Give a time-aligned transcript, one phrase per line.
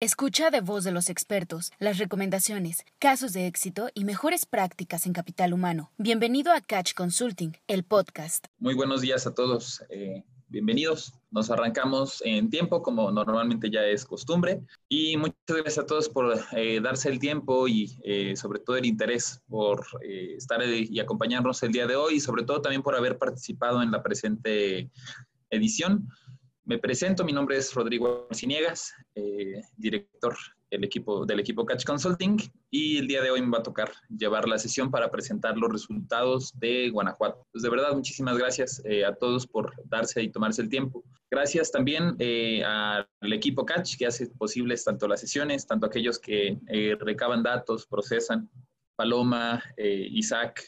[0.00, 5.12] Escucha de voz de los expertos las recomendaciones, casos de éxito y mejores prácticas en
[5.12, 5.90] capital humano.
[5.98, 8.46] Bienvenido a Catch Consulting, el podcast.
[8.60, 9.82] Muy buenos días a todos.
[9.90, 11.14] Eh, bienvenidos.
[11.32, 14.60] Nos arrancamos en tiempo, como normalmente ya es costumbre.
[14.88, 18.86] Y muchas gracias a todos por eh, darse el tiempo y eh, sobre todo el
[18.86, 23.18] interés por estar y acompañarnos el día de hoy y sobre todo también por haber
[23.18, 24.92] participado en la presente
[25.50, 26.08] edición.
[26.68, 30.36] Me presento, mi nombre es Rodrigo Arciniegas, eh, director
[30.70, 32.36] del equipo, del equipo Catch Consulting,
[32.70, 35.72] y el día de hoy me va a tocar llevar la sesión para presentar los
[35.72, 37.46] resultados de Guanajuato.
[37.52, 41.02] Pues de verdad, muchísimas gracias eh, a todos por darse y tomarse el tiempo.
[41.30, 46.58] Gracias también eh, al equipo Catch que hace posibles tanto las sesiones, tanto aquellos que
[47.00, 48.50] recaban datos, procesan,
[48.94, 50.62] Paloma, Isaac,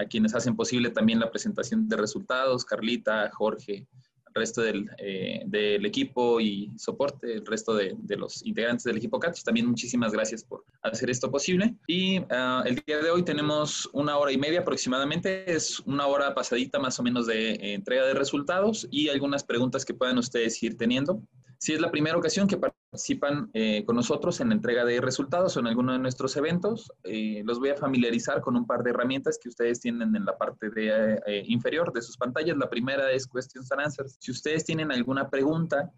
[0.00, 3.86] a quienes hacen posible también la presentación de resultados, Carlita, Jorge,
[4.34, 9.18] resto del, eh, del, equipo y soporte, el resto de, de, los integrantes del equipo
[9.18, 9.42] Catch.
[9.42, 11.74] También muchísimas gracias por hacer esto posible.
[11.86, 16.34] Y uh, el día de hoy tenemos una hora y media aproximadamente, es una hora
[16.34, 20.62] pasadita más o menos de eh, entrega de resultados y algunas preguntas que puedan ustedes
[20.62, 21.20] ir teniendo.
[21.62, 25.56] Si es la primera ocasión que participan eh, con nosotros en la entrega de resultados
[25.56, 28.90] o en alguno de nuestros eventos, eh, los voy a familiarizar con un par de
[28.90, 32.56] herramientas que ustedes tienen en la parte de, eh, inferior de sus pantallas.
[32.56, 34.16] La primera es Questions and Answers.
[34.18, 35.88] Si ustedes tienen alguna pregunta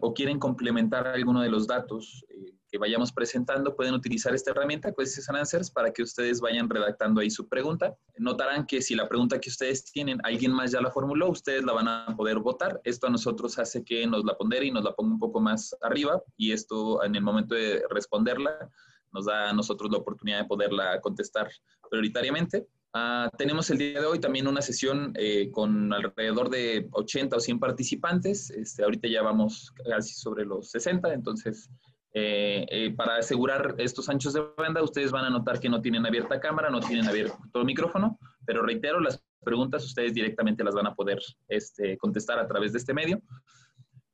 [0.00, 2.24] o quieren complementar alguno de los datos
[2.70, 7.20] que vayamos presentando, pueden utilizar esta herramienta, Questions and Answers, para que ustedes vayan redactando
[7.20, 7.96] ahí su pregunta.
[8.18, 11.72] Notarán que si la pregunta que ustedes tienen, alguien más ya la formuló, ustedes la
[11.72, 12.80] van a poder votar.
[12.84, 15.74] Esto a nosotros hace que nos la pondere y nos la ponga un poco más
[15.80, 18.70] arriba y esto en el momento de responderla
[19.12, 21.50] nos da a nosotros la oportunidad de poderla contestar
[21.90, 22.68] prioritariamente.
[22.92, 27.40] Uh, tenemos el día de hoy también una sesión eh, con alrededor de 80 o
[27.40, 28.50] 100 participantes.
[28.50, 31.70] Este, ahorita ya vamos casi sobre los 60, entonces
[32.12, 36.04] eh, eh, para asegurar estos anchos de banda, ustedes van a notar que no tienen
[36.04, 40.94] abierta cámara, no tienen abierto micrófono, pero reitero, las preguntas ustedes directamente las van a
[40.94, 43.22] poder este, contestar a través de este medio.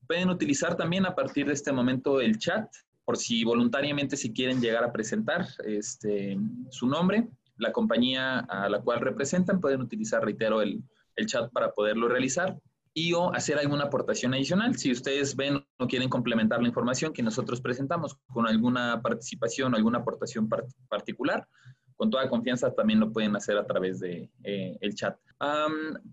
[0.06, 2.68] Pueden utilizar también a partir de este momento el chat,
[3.04, 6.38] por si voluntariamente si quieren llegar a presentar este,
[6.70, 10.82] su nombre, la compañía a la cual representan, pueden utilizar, reitero, el
[11.26, 12.58] chat para poderlo realizar
[12.96, 14.74] y o hacer alguna aportación adicional.
[14.78, 19.76] Si ustedes ven o quieren complementar la información que nosotros presentamos con alguna participación o
[19.76, 20.48] alguna aportación
[20.88, 21.46] particular,
[21.94, 25.14] con toda confianza también lo pueden hacer a través de eh, el chat.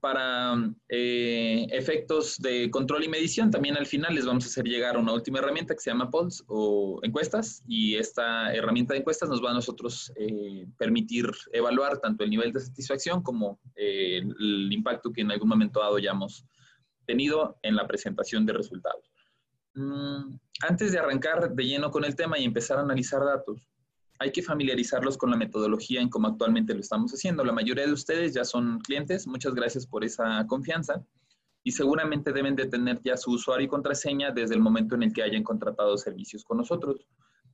[0.02, 0.56] para
[0.90, 5.14] eh, efectos de control y medición, también al final les vamos a hacer llegar una
[5.14, 9.52] última herramienta que se llama Polls o encuestas y esta herramienta de encuestas nos va
[9.52, 15.32] a nosotros eh, permitir evaluar tanto el nivel de satisfacción como el impacto que en
[15.32, 16.46] algún momento dado hayamos
[17.06, 19.12] tenido en la presentación de resultados.
[19.76, 23.68] Mm, antes de arrancar de lleno con el tema y empezar a analizar datos,
[24.20, 27.44] hay que familiarizarlos con la metodología en cómo actualmente lo estamos haciendo.
[27.44, 31.04] La mayoría de ustedes ya son clientes, muchas gracias por esa confianza
[31.64, 35.14] y seguramente deben de tener ya su usuario y contraseña desde el momento en el
[35.14, 37.08] que hayan contratado servicios con nosotros.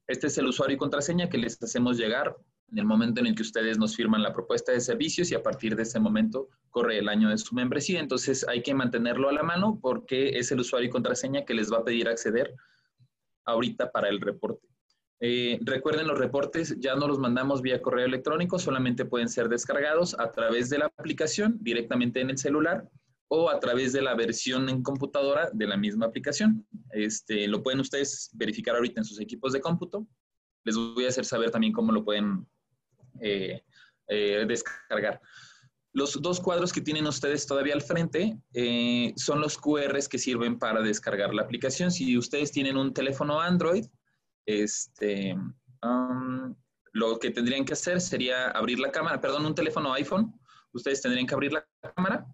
[0.08, 2.36] Este es el usuario y contraseña que les hacemos llegar
[2.72, 5.44] en el momento en el que ustedes nos firman la propuesta de servicios y a
[5.44, 8.00] partir de ese momento corre el año de su membresía.
[8.00, 11.72] Entonces hay que mantenerlo a la mano porque es el usuario y contraseña que les
[11.72, 12.56] va a pedir acceder
[13.46, 14.68] ahorita para el reporte.
[15.22, 20.18] Eh, recuerden, los reportes ya no los mandamos vía correo electrónico, solamente pueden ser descargados
[20.18, 22.90] a través de la aplicación directamente en el celular
[23.28, 26.66] o a través de la versión en computadora de la misma aplicación.
[26.91, 30.07] Este, lo pueden ustedes verificar ahorita en sus equipos de cómputo.
[30.63, 32.47] Les voy a hacer saber también cómo lo pueden
[33.22, 33.63] eh,
[34.07, 35.22] eh, descargar.
[35.91, 40.59] Los dos cuadros que tienen ustedes todavía al frente eh, son los QRs que sirven
[40.59, 41.91] para descargar la aplicación.
[41.91, 43.85] Si ustedes tienen un teléfono Android,
[44.46, 45.35] este,
[45.81, 46.56] um,
[46.94, 50.34] lo que tendrían que hacer sería abrir la cámara, perdón, un teléfono iPhone,
[50.74, 52.28] ustedes tendrían que abrir la cámara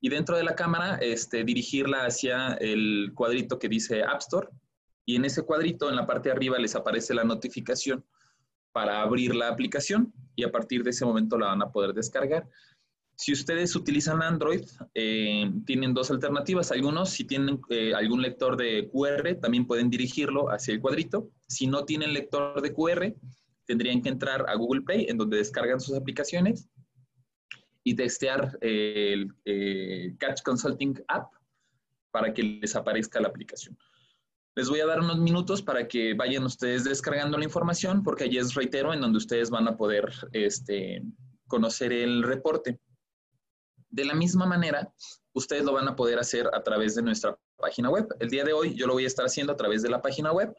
[0.00, 4.48] y dentro de la cámara este, dirigirla hacia el cuadrito que dice App Store
[5.04, 8.04] y en ese cuadrito en la parte de arriba les aparece la notificación
[8.76, 12.46] para abrir la aplicación y a partir de ese momento la van a poder descargar.
[13.16, 16.70] Si ustedes utilizan Android, eh, tienen dos alternativas.
[16.70, 21.30] Algunos, si tienen eh, algún lector de QR, también pueden dirigirlo hacia el cuadrito.
[21.48, 23.14] Si no tienen lector de QR,
[23.64, 26.68] tendrían que entrar a Google Play, en donde descargan sus aplicaciones,
[27.82, 29.32] y testear el
[30.18, 31.32] Catch Consulting App
[32.10, 33.74] para que les aparezca la aplicación.
[34.56, 38.38] Les voy a dar unos minutos para que vayan ustedes descargando la información, porque allí
[38.38, 41.02] es, reitero, en donde ustedes van a poder este,
[41.46, 42.80] conocer el reporte.
[43.90, 44.90] De la misma manera,
[45.34, 48.08] ustedes lo van a poder hacer a través de nuestra página web.
[48.18, 50.32] El día de hoy yo lo voy a estar haciendo a través de la página
[50.32, 50.54] web.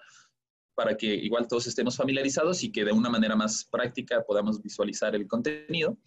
[0.75, 5.15] para que igual todos estemos familiarizados y que de una manera más práctica podamos visualizar
[5.15, 5.97] el contenido.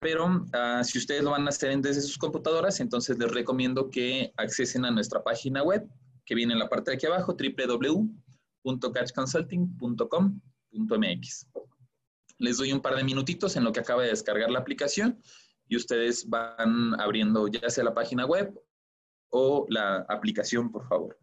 [0.00, 4.32] Pero uh, si ustedes lo van a hacer desde sus computadoras, entonces les recomiendo que
[4.36, 5.88] accesen a nuestra página web,
[6.30, 7.36] que viene en la parte de aquí abajo,
[8.64, 11.46] www.catchconsulting.com.mx.
[12.38, 15.20] Les doy un par de minutitos en lo que acaba de descargar la aplicación
[15.66, 18.56] y ustedes van abriendo ya sea la página web
[19.30, 21.18] o la aplicación, por favor.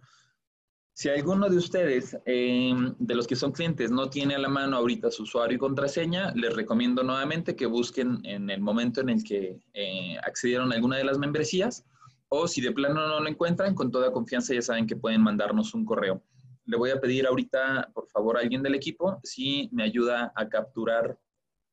[0.94, 4.75] Si alguno de ustedes, eh, de los que son clientes, no tiene a la mano
[4.75, 9.24] ahorita su usuario y contraseña, les recomiendo nuevamente que busquen en el momento en el
[9.24, 11.86] que eh, accedieron a alguna de las membresías
[12.29, 15.74] o si de plano no lo encuentran, con toda confianza ya saben que pueden mandarnos
[15.74, 16.24] un correo.
[16.65, 20.50] Le voy a pedir ahorita, por favor, a alguien del equipo si me ayuda a
[20.50, 21.18] capturar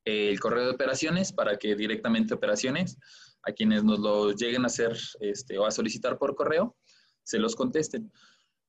[0.05, 2.97] eh, el correo de operaciones para que directamente operaciones,
[3.43, 6.75] a quienes nos lo lleguen a hacer este, o a solicitar por correo,
[7.23, 8.11] se los contesten.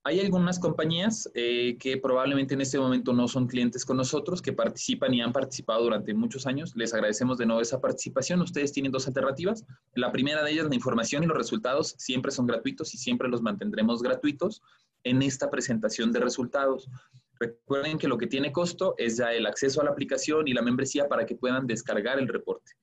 [0.07, 4.53] Hay algunas compañías eh, que probablemente en este momento no son clientes con nosotros, que
[4.53, 6.77] participan y han participado durante muchos años.
[6.77, 8.41] Les agradecemos de nuevo esa participación.
[8.41, 9.65] Ustedes tienen dos alternativas.
[9.97, 13.43] La primera de ellas, la información y los resultados siempre son gratuitos y siempre los
[13.43, 14.63] mantendremos gratuitos
[15.03, 16.89] en esta presentación de resultados.
[17.41, 20.63] Recuerden que lo que tiene costo es ya el acceso a la aplicación y la
[20.63, 22.75] membresía para que puedan descargar el reporte.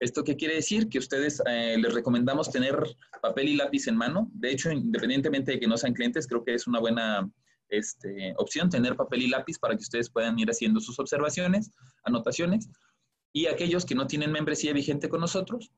[0.00, 0.88] ¿Esto qué quiere decir?
[0.88, 2.76] Que ustedes eh, les recomendamos tener
[3.20, 4.30] papel y lápiz en mano.
[4.32, 7.28] De hecho, independientemente de que no sean clientes, creo que es una buena
[7.68, 11.72] este, opción tener papel y lápiz para que ustedes puedan ir haciendo sus observaciones,
[12.04, 12.68] anotaciones.
[13.32, 15.72] Y aquellos que no tienen membresía vigente con nosotros,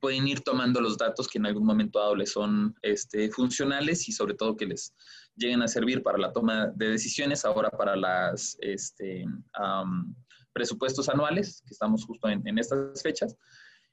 [0.00, 4.12] pueden ir tomando los datos que en algún momento dado les son este, funcionales y
[4.12, 4.94] sobre todo que les
[5.34, 9.24] lleguen a servir para la toma de decisiones, ahora para las este,
[10.58, 13.36] presupuestos anuales, que estamos justo en, estas fechas.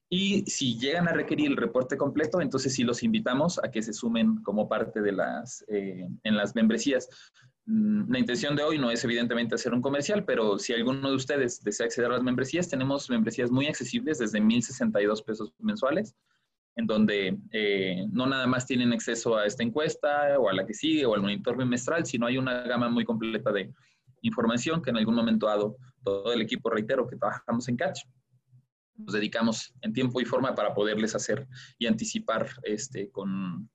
[0.09, 3.94] Y si llegan a requerir el reporte completo, entonces sí los invitamos a que se
[3.94, 7.07] sumen como parte de las, eh, en las membresías.
[7.65, 11.15] Mm, la intención de hoy no es evidentemente hacer un comercial, pero si alguno de
[11.15, 16.15] ustedes desea acceder a las membresías, tenemos membresías muy accesibles desde 1.062 pesos mensuales,
[16.77, 20.73] en donde eh, no nada más tienen acceso a esta encuesta o a la que
[20.73, 23.71] sigue o al monitor bimestral, sino hay una gama muy completa de
[24.27, 28.01] información que en algún momento dado todo el equipo, reitero, que trabajamos en Catch,
[28.98, 33.69] nos dedicamos en tiempo y forma para poderles hacer y anticipar este, con,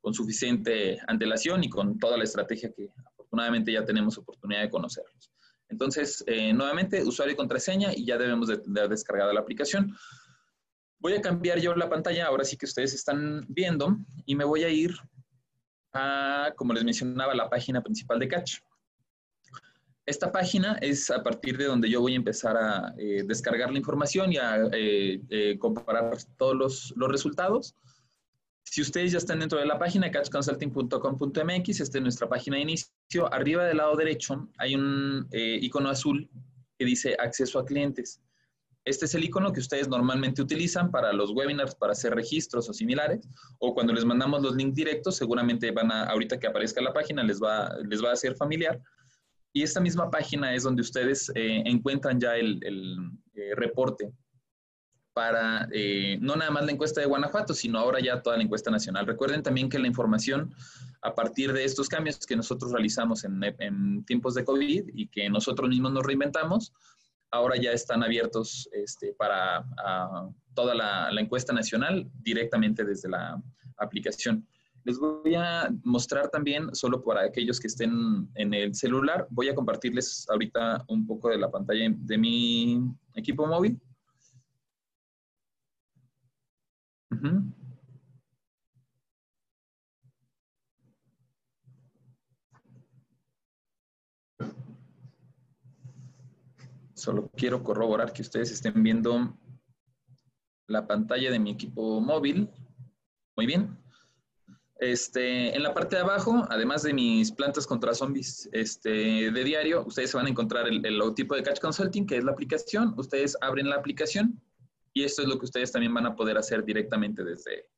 [0.00, 5.30] con suficiente antelación y con toda la estrategia que afortunadamente ya tenemos oportunidad de conocerlos.
[5.68, 9.96] Entonces, eh, nuevamente, usuario y contraseña y ya debemos de, de descargada la aplicación.
[10.98, 14.64] Voy a cambiar yo la pantalla, ahora sí que ustedes están viendo, y me voy
[14.64, 14.94] a ir
[15.92, 18.58] a, como les mencionaba, la página principal de Catch.
[20.06, 23.78] Esta página es a partir de donde yo voy a empezar a eh, descargar la
[23.78, 27.74] información y a eh, eh, comparar todos los, los, resultados.
[28.62, 33.32] Si ustedes ya están dentro de la página catchconsulting.com.mx, esta es nuestra página de inicio.
[33.32, 36.28] Arriba del lado derecho hay un icono azul
[36.78, 38.20] que dice acceso a clientes.
[38.84, 42.72] Este es el icono que ustedes normalmente utilizan para los webinars, para hacer registros o
[42.72, 43.28] similares,
[43.58, 47.24] o cuando les mandamos los links directos, seguramente van a, ahorita que aparezca la página,
[47.24, 48.80] les va, les va a ser familiar
[49.56, 52.60] y esta misma página es donde ustedes eh, encuentran ya el,
[53.32, 54.12] eh, reporte
[55.14, 58.70] para eh, no nada más la encuesta de Guanajuato, sino ahora ya toda la encuesta
[58.70, 59.06] nacional.
[59.06, 60.54] Recuerden también que la información
[61.00, 65.70] a partir de estos cambios que nosotros realizamos en, tiempos de COVID y que nosotros
[65.70, 66.74] mismos nos reinventamos,
[67.30, 69.64] ahora ya están abiertos este, para
[70.52, 73.42] toda la, la encuesta nacional directamente desde la
[73.78, 74.46] aplicación.
[74.86, 79.54] Les voy a mostrar también, solo para aquellos que estén en el celular, voy a
[79.54, 83.80] compartirles ahorita un poco de la pantalla de mi equipo móvil.
[96.94, 99.36] Solo quiero corroborar que ustedes estén viendo
[100.68, 102.48] la pantalla de mi equipo móvil.
[103.36, 103.85] Muy bien.
[104.78, 109.84] Este, en la parte de abajo, además de mis plantas contra zombies este, de diario,
[109.86, 112.94] ustedes se van a encontrar el, logotipo de Catch Consulting, que es la aplicación.
[112.98, 114.42] Ustedes abren la aplicación
[114.92, 117.70] y esto es lo que ustedes también van a poder hacer directamente desde,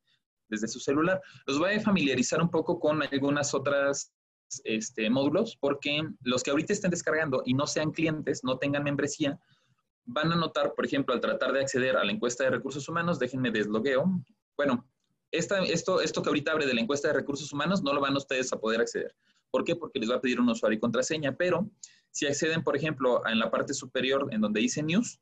[0.49, 1.21] desde su celular.
[1.47, 4.13] Los voy a familiarizar un poco con algunas otras
[4.65, 9.39] este, módulos, porque los que ahorita estén descargando y no sean clientes, no tengan membresía,
[10.05, 13.19] van a notar, por ejemplo, al tratar de acceder a la encuesta de recursos humanos,
[13.19, 14.05] déjenme deslogueo.
[14.57, 14.89] Bueno,
[15.31, 18.53] esto, esto que ahorita abre de la encuesta de recursos humanos no lo van ustedes
[18.53, 19.15] a poder acceder.
[19.51, 19.77] ¿Por qué?
[19.77, 21.71] Porque les va a pedir un usuario y contraseña, pero
[22.11, 25.21] si acceden, por ejemplo, en la parte superior en donde dice News,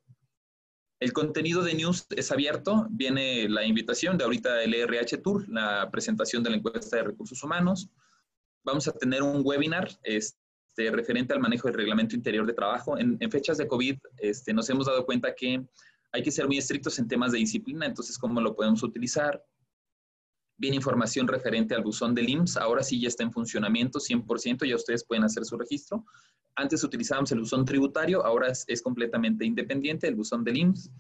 [0.99, 5.91] el contenido de News es abierto, viene la invitación de ahorita el ERH Tour, la
[5.91, 7.91] presentación de la encuesta de recursos humanos.
[8.65, 10.37] Vamos a tener un webinar este,
[10.91, 12.97] referente al manejo del reglamento interior de trabajo.
[12.97, 15.63] En, fechas de COVID este, nos hemos dado cuenta que
[16.13, 19.45] hay que ser muy estrictos en temas de disciplina, entonces, ¿cómo lo podemos utilizar?
[20.59, 24.77] Viene información referente al buzón del IMSS, ahora sí ya está en funcionamiento 100%, ya
[24.77, 26.05] ustedes pueden hacer su registro.
[26.55, 30.91] Antes utilizábamos el buzón tributario, ahora es, completamente independiente el buzón del IMSS.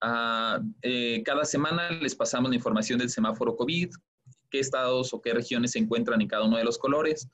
[0.00, 3.90] Ah, eh, cada semana les pasamos la información del semáforo COVID,
[4.50, 7.28] qué estados o qué regiones se encuentran en cada uno de los colores.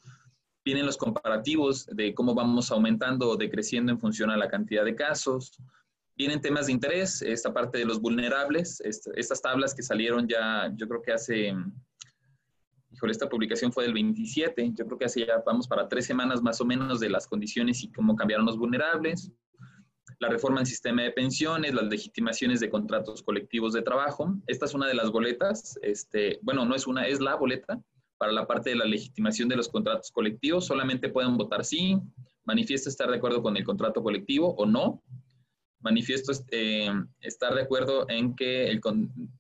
[0.65, 4.95] Vienen los comparativos de cómo vamos aumentando o decreciendo en función a la cantidad de
[4.95, 5.53] casos.
[6.17, 10.87] Vienen temas de interés, esta parte de los vulnerables, estas tablas que salieron ya, yo
[10.87, 11.53] creo que hace,
[12.93, 16.41] híjole, esta publicación fue del 27, yo creo que hace ya, vamos para tres semanas
[16.41, 19.33] más o menos de las condiciones y cómo cambiaron los vulnerables
[20.19, 24.35] la reforma del sistema de pensiones, las legitimaciones de contratos colectivos de trabajo.
[24.47, 27.81] Esta es una de las boletas, este, bueno, no es una, es la boleta
[28.17, 30.67] para la parte de la legitimación de los contratos colectivos.
[30.67, 31.99] Solamente pueden votar sí,
[32.45, 35.03] manifiesto estar de acuerdo con el contrato colectivo o no.
[35.85, 38.81] Manifiesto eh, estar de acuerdo en que, el,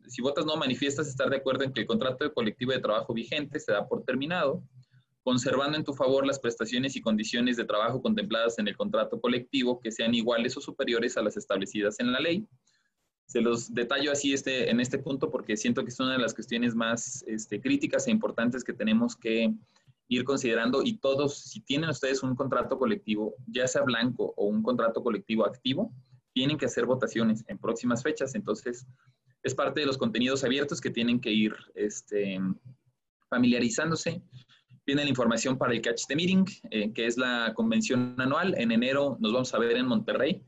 [0.06, 3.58] si votas no, manifiestas estar de acuerdo en que el contrato colectivo de trabajo vigente
[3.58, 4.62] se da por terminado
[5.24, 9.80] conservando en tu favor las prestaciones y condiciones de trabajo contempladas en el contrato colectivo
[9.80, 12.46] que sean iguales o superiores a las establecidas en la ley.
[13.26, 16.34] Se los detallo así este, en este punto porque siento que es una de las
[16.34, 19.50] cuestiones más este, críticas e importantes que tenemos que
[20.08, 24.62] ir considerando y todos, si tienen ustedes un contrato colectivo, ya sea blanco o un
[24.62, 25.90] contrato colectivo activo,
[26.34, 28.34] tienen que hacer votaciones en próximas fechas.
[28.34, 28.86] Entonces,
[29.42, 32.38] es parte de los contenidos abiertos que tienen que ir este,
[33.30, 34.22] familiarizándose
[34.86, 38.54] Viene la información para el Catch the Meeting, eh, que es la convención anual.
[38.58, 40.44] En enero nos vamos a ver en Monterrey.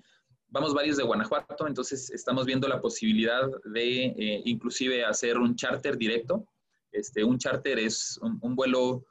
[0.49, 5.97] Vamos varios de Guanajuato, entonces estamos viendo la posibilidad de eh, inclusive hacer un charter
[5.97, 6.47] directo.
[6.93, 9.07] Este, un charter es un, vuelo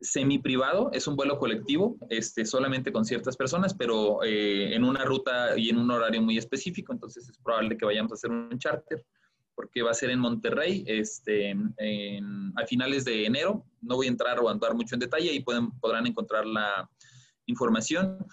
[0.00, 5.04] semi privado, es un vuelo colectivo, este, solamente con ciertas personas, pero eh, en una
[5.04, 8.58] ruta y en un horario muy específico, entonces es probable que vayamos a hacer un
[8.58, 9.04] charter
[9.58, 11.52] porque va a ser en Monterrey este,
[12.54, 13.64] a finales de enero.
[13.80, 16.88] No voy a entrar o andar mucho en detalle y pueden, podrán encontrar la
[17.46, 18.24] información.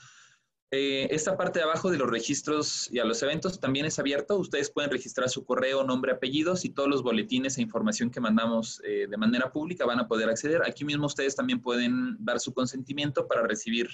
[0.77, 4.37] Eh, esta parte de abajo de los registros y a los eventos también es abierto.
[4.37, 8.81] Ustedes pueden registrar su correo, nombre, apellidos y todos los boletines e información que mandamos
[8.83, 10.63] eh, de manera pública van a poder acceder.
[10.67, 13.87] Aquí mismo ustedes también pueden dar su consentimiento para recibir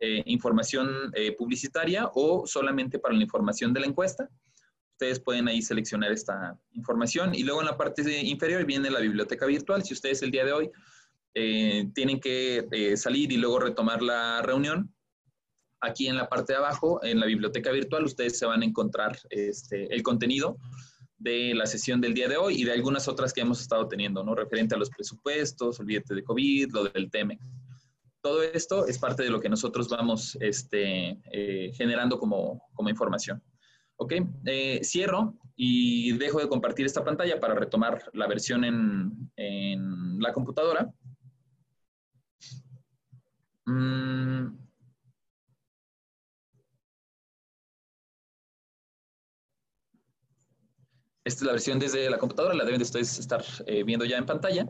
[0.00, 4.30] eh, información publicitaria o solamente para la información de la encuesta
[4.94, 7.34] ustedes pueden ahí seleccionar esta información.
[7.34, 9.82] Y luego en la parte inferior viene la biblioteca virtual.
[9.82, 10.70] Si ustedes el día de hoy
[11.32, 14.94] tienen que salir y luego retomar la reunión,
[15.82, 19.18] aquí en la parte de abajo, en la biblioteca virtual, ustedes se van a encontrar
[19.28, 20.56] este, el contenido
[21.18, 24.24] de la sesión del día de hoy y de algunas otras que hemos estado teniendo,
[24.24, 24.34] ¿no?
[24.34, 27.44] Referente a los presupuestos, olvídate de COVID, lo del TEMEX.
[28.20, 33.42] Todo esto es parte de lo que nosotros vamos este, eh, generando como, como información.
[33.96, 34.14] Ok,
[34.46, 40.92] eh, cierro y dejo de compartir esta pantalla para retomar la versión en, la computadora.
[43.66, 44.61] Mm.
[51.24, 54.26] Esta es la versión desde la computadora, la deben de estar eh, viendo ya en
[54.26, 54.66] pantalla.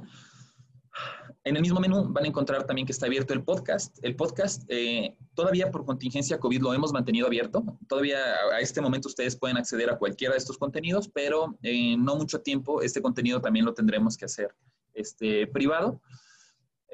[1.44, 3.98] En el mismo menú van a encontrar también que está abierto el podcast.
[4.02, 7.64] El podcast, eh, todavía por contingencia COVID lo hemos mantenido abierto.
[7.88, 8.18] Todavía
[8.52, 12.40] a este momento ustedes pueden acceder a cualquiera de estos contenidos, pero en no mucho
[12.42, 14.54] tiempo este contenido también lo tendremos que hacer
[14.92, 16.00] este, privado.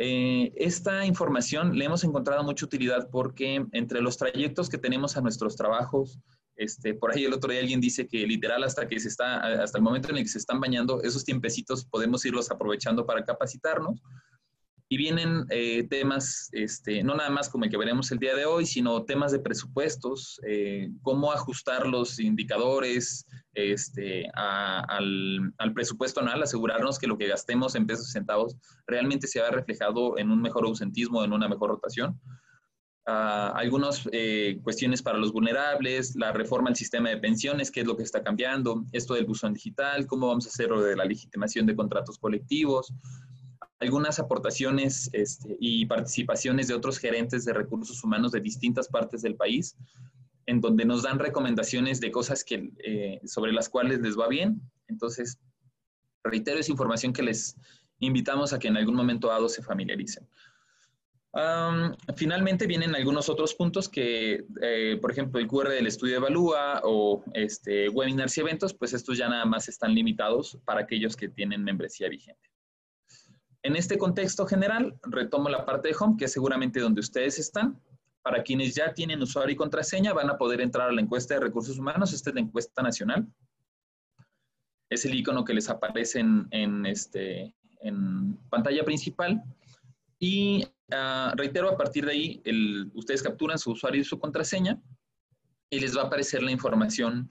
[0.01, 5.21] Eh, esta información le hemos encontrado mucha utilidad porque entre los trayectos que tenemos a
[5.21, 6.21] nuestros trabajos,
[6.59, 9.79] este, por ahí el otro día alguien dice que literal hasta que se está, hasta
[9.79, 14.03] el momento en el que se están bañando, esos tiempecitos podemos irlos aprovechando para capacitarnos.
[14.91, 18.47] Y vienen eh, temas, este, no nada más como el que veremos el día de
[18.47, 26.99] hoy, sino temas de presupuestos, eh, cómo ajustar los indicadores este, al, presupuesto anual, asegurarnos
[26.99, 31.23] que lo que gastemos en pesos centavos realmente se vea reflejado en un mejor ausentismo,
[31.23, 32.19] en una mejor rotación.
[33.09, 37.87] Uh, algunas eh, cuestiones para los vulnerables, la reforma al sistema de pensiones, qué es
[37.87, 41.07] lo que está cambiando, esto del buzón digital, cómo vamos a hacer lo de la
[41.07, 42.93] legitimación de contratos colectivos,
[43.81, 49.37] algunas aportaciones este, y participaciones de otros gerentes de recursos humanos de distintas partes del
[49.37, 49.75] país,
[50.45, 54.61] en donde nos dan recomendaciones de cosas que, eh, sobre las cuales les va bien.
[54.87, 55.39] Entonces,
[56.23, 57.57] reitero, esa información que les
[58.01, 60.29] invitamos a que en algún momento dado se familiaricen.
[62.17, 67.23] Finalmente vienen algunos otros puntos que, eh, por ejemplo, el QR del estudio evalúa o
[67.35, 71.63] este, webinars y eventos, pues estos ya nada más están limitados para aquellos que tienen
[71.63, 72.51] membresía vigente.
[73.63, 77.81] En este contexto general, retomo la parte de Home, que es seguramente donde ustedes están.
[78.23, 81.41] Para quienes ya tienen usuario y contraseña, van a poder entrar a la encuesta de
[81.41, 82.13] recursos humanos.
[82.13, 83.27] Esta es la encuesta nacional.
[84.89, 89.43] Es el icono que les aparece en, este, en pantalla principal.
[90.19, 92.43] Y ah, reitero, a partir de ahí,
[92.95, 94.81] ustedes capturan su usuario y su contraseña
[95.71, 97.31] y les va a aparecer la información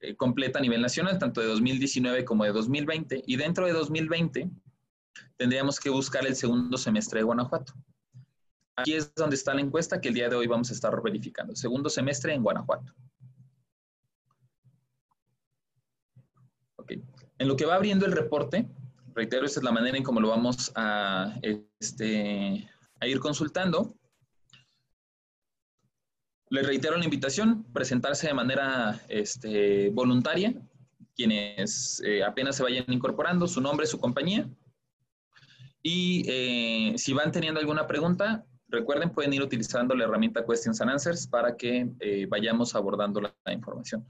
[0.00, 3.22] eh, completa a nivel nacional, tanto de 2019 como de 2020.
[3.26, 4.50] Y dentro de 2020
[5.36, 7.72] tendríamos que buscar el segundo semestre de Guanajuato.
[8.76, 11.54] Aquí es donde está la encuesta que el día de hoy vamos a estar verificando.
[11.54, 12.92] Segundo semestre en Guanajuato.
[17.38, 18.68] En lo que va abriendo el reporte,
[19.14, 22.68] reitero, esta es la manera en cómo lo vamos a, este,
[23.02, 23.96] a ir consultando.
[26.50, 30.54] Les reitero la invitación, presentarse de manera este, voluntaria,
[31.16, 34.48] quienes eh, apenas se vayan incorporando, su nombre, su compañía.
[35.82, 40.90] Y eh, si van teniendo alguna pregunta, recuerden, pueden ir utilizando la herramienta Questions and
[40.92, 44.06] Answers para que eh, vayamos abordando la información.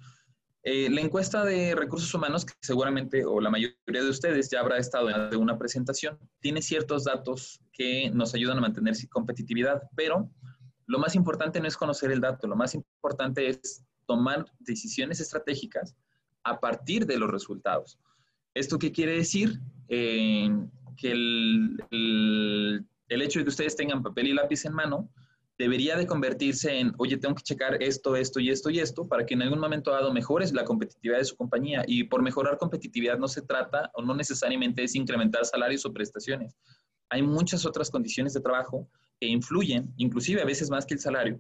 [0.65, 4.79] Eh, la encuesta de recursos humanos, que seguramente o la mayoría de ustedes ya habrá
[4.79, 10.31] estado en una presentación, tiene ciertos datos que nos ayudan a mantener competitividad, pero
[10.87, 15.97] lo más importante no es conocer el dato, lo más importante es tomar decisiones estratégicas
[16.45, 17.99] a partir de los resultados.
[18.55, 19.59] ¿Esto qué quiere decir?
[19.89, 20.49] Eh,
[20.97, 25.11] que el hecho de que ustedes tengan papel y lápiz en mano
[25.59, 29.25] debería de convertirse en, oye, tengo que checar esto, esto y esto y esto para
[29.27, 31.85] que en algún momento dado mejores la competitividad de su compañía.
[31.87, 36.57] Y por mejorar competitividad no se trata o no necesariamente es incrementar salarios o prestaciones.
[37.11, 38.89] Hay muchas otras condiciones de trabajo
[39.21, 41.39] que influyen, inclusive a veces más que el salario,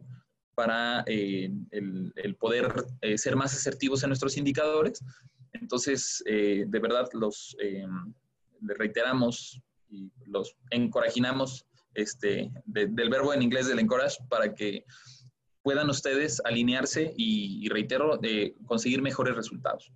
[0.54, 5.02] para eh, el, poder eh, ser más asertivos en nuestros indicadores.
[5.52, 7.56] Entonces, eh, de verdad, los
[8.60, 14.84] reiteramos y los encorajinamos este, del verbo en inglés del encourage para que
[15.62, 19.92] puedan ustedes alinearse y, reitero, de conseguir mejores resultados.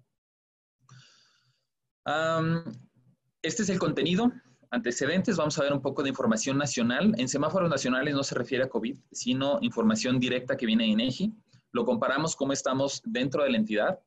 [3.42, 4.33] este es el contenido.
[4.70, 7.14] Antecedentes, vamos a ver un poco de información nacional.
[7.18, 11.33] En semáforos nacionales no se refiere a COVID, sino información directa que viene de INEGI.
[11.73, 14.01] Lo comparamos cómo estamos dentro de la entidad.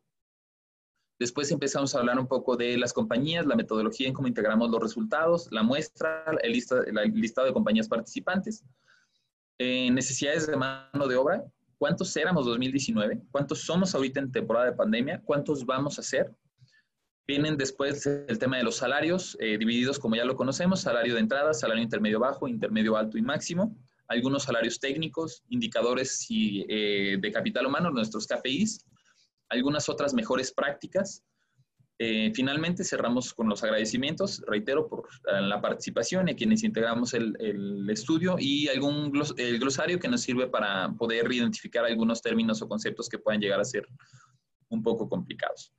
[1.20, 4.82] Después empezamos a hablar un poco de las compañías, la metodología en cómo integramos los
[4.82, 6.54] resultados, la muestra, el,
[7.14, 8.64] listado de compañías participantes,
[9.58, 11.44] eh, necesidades de mano de obra,
[11.78, 16.34] cuántos éramos 2019, cuántos somos ahorita en temporada de pandemia, cuántos vamos a ser.
[17.28, 21.20] Vienen después el tema de los salarios, eh, divididos como ya lo conocemos, salario de
[21.20, 23.78] entrada, salario intermedio bajo, intermedio alto y máximo,
[24.08, 28.86] algunos salarios técnicos, indicadores eh, de capital humano, nuestros KPIs,
[29.50, 31.24] algunas otras mejores prácticas.
[32.02, 37.36] Eh, finalmente cerramos con los agradecimientos, reitero, por eh, la participación y quienes integramos el,
[37.42, 42.70] el estudio y algún el glosario que nos sirve para poder identificar algunos términos o
[42.70, 43.86] conceptos que puedan llegar a ser
[44.70, 45.74] un poco complicados.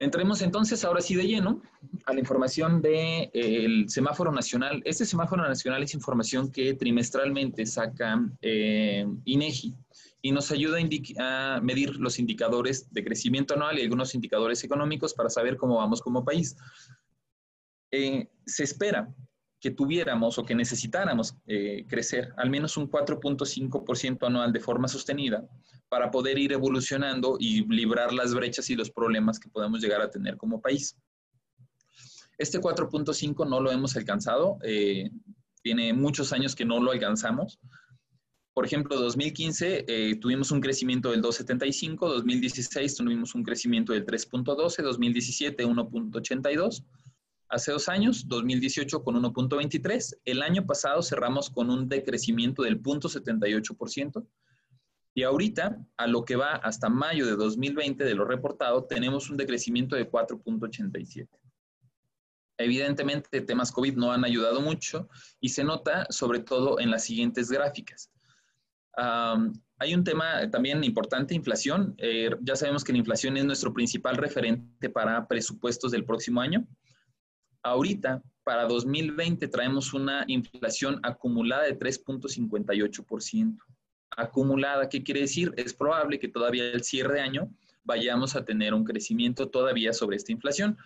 [0.00, 1.60] Entremos entonces ahora sí de lleno
[2.06, 4.80] a la información del de, semáforo nacional.
[4.84, 9.74] Este semáforo nacional es información que trimestralmente saca eh, INEGI
[10.20, 10.78] y nos ayuda
[11.18, 16.00] a, medir los indicadores de crecimiento anual y algunos indicadores económicos para saber cómo vamos
[16.00, 16.56] como país.
[17.90, 19.08] Eh, se espera
[19.60, 25.48] que tuviéramos o que necesitáramos eh, crecer al menos un 4.5% anual de forma sostenida
[25.88, 30.10] para poder ir evolucionando y librar las brechas y los problemas que podemos llegar a
[30.10, 30.96] tener como país.
[32.36, 35.10] Este 4.5 no lo hemos alcanzado, eh,
[35.62, 37.58] tiene muchos años que no lo alcanzamos.
[38.58, 44.82] Por ejemplo, 2015 eh, tuvimos un crecimiento del 2.75, 2016 tuvimos un crecimiento del 3.12,
[44.82, 46.84] 2017 1.82.
[47.50, 50.18] Hace dos años, 2018 con 1.23.
[50.24, 54.26] El año pasado cerramos con un decrecimiento del 0.78%.
[55.14, 59.36] Y ahorita, a lo que va hasta mayo de 2020 de lo reportado, tenemos un
[59.36, 61.28] decrecimiento de 4.87.
[62.58, 67.52] Evidentemente, temas COVID no han ayudado mucho y se nota sobre todo en las siguientes
[67.52, 68.10] gráficas
[68.96, 71.94] hay un tema también importante, inflación.
[71.98, 76.66] Eh, ya sabemos que la inflación es nuestro principal referente para presupuestos del próximo año.
[77.62, 83.56] Ahorita, para 2020, traemos una inflación acumulada de 3.58%.
[84.16, 85.52] Acumulada, ¿qué quiere decir?
[85.56, 87.50] Es probable que todavía el cierre de año
[87.84, 90.76] vayamos a tener un crecimiento todavía sobre esta inflación.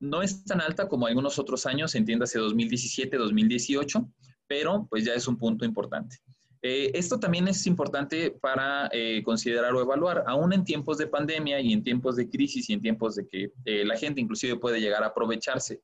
[0.00, 4.08] No es tan alta como algunos otros años, entiéndase 2017, 2018,
[4.46, 6.18] pero pues ya es un punto importante.
[6.62, 11.60] Eh, esto también es importante para eh, considerar o evaluar, aún en tiempos de pandemia
[11.60, 14.80] y en tiempos de crisis y en tiempos de que eh, la gente inclusive puede
[14.80, 15.80] llegar a aprovecharse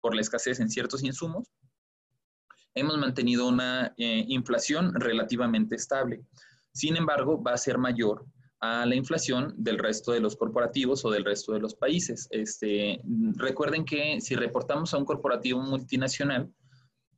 [0.00, 1.48] por la escasez en ciertos insumos,
[2.74, 6.22] hemos mantenido una eh, inflación relativamente estable.
[6.72, 8.24] Sin embargo, va a ser mayor
[8.60, 12.28] a la inflación del resto de los corporativos o del resto de los países.
[12.30, 13.00] Este,
[13.36, 16.52] recuerden que si reportamos a un corporativo multinacional,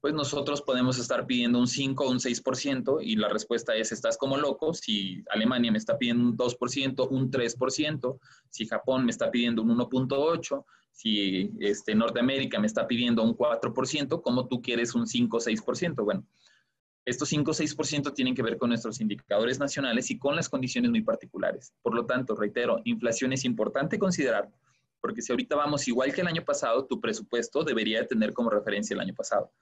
[0.01, 4.17] pues nosotros podemos estar pidiendo un 5 o un 6% y la respuesta es, estás
[4.17, 9.31] como loco, si Alemania me está pidiendo un 2%, un 3%, si Japón me está
[9.31, 15.07] pidiendo un 1.8%, si este, Norteamérica me está pidiendo un 4%, ¿cómo tú quieres un
[15.07, 16.05] 5 o 6%?
[16.05, 16.27] Bueno,
[17.05, 20.91] estos 5 o 6% tienen que ver con nuestros indicadores nacionales y con las condiciones
[20.91, 21.75] muy particulares.
[21.83, 24.51] Por lo tanto, reitero, inflación es importante considerar,
[25.01, 28.95] porque si ahorita vamos igual que el año pasado, tu presupuesto debería tener como referencia
[28.95, 29.53] el año pasado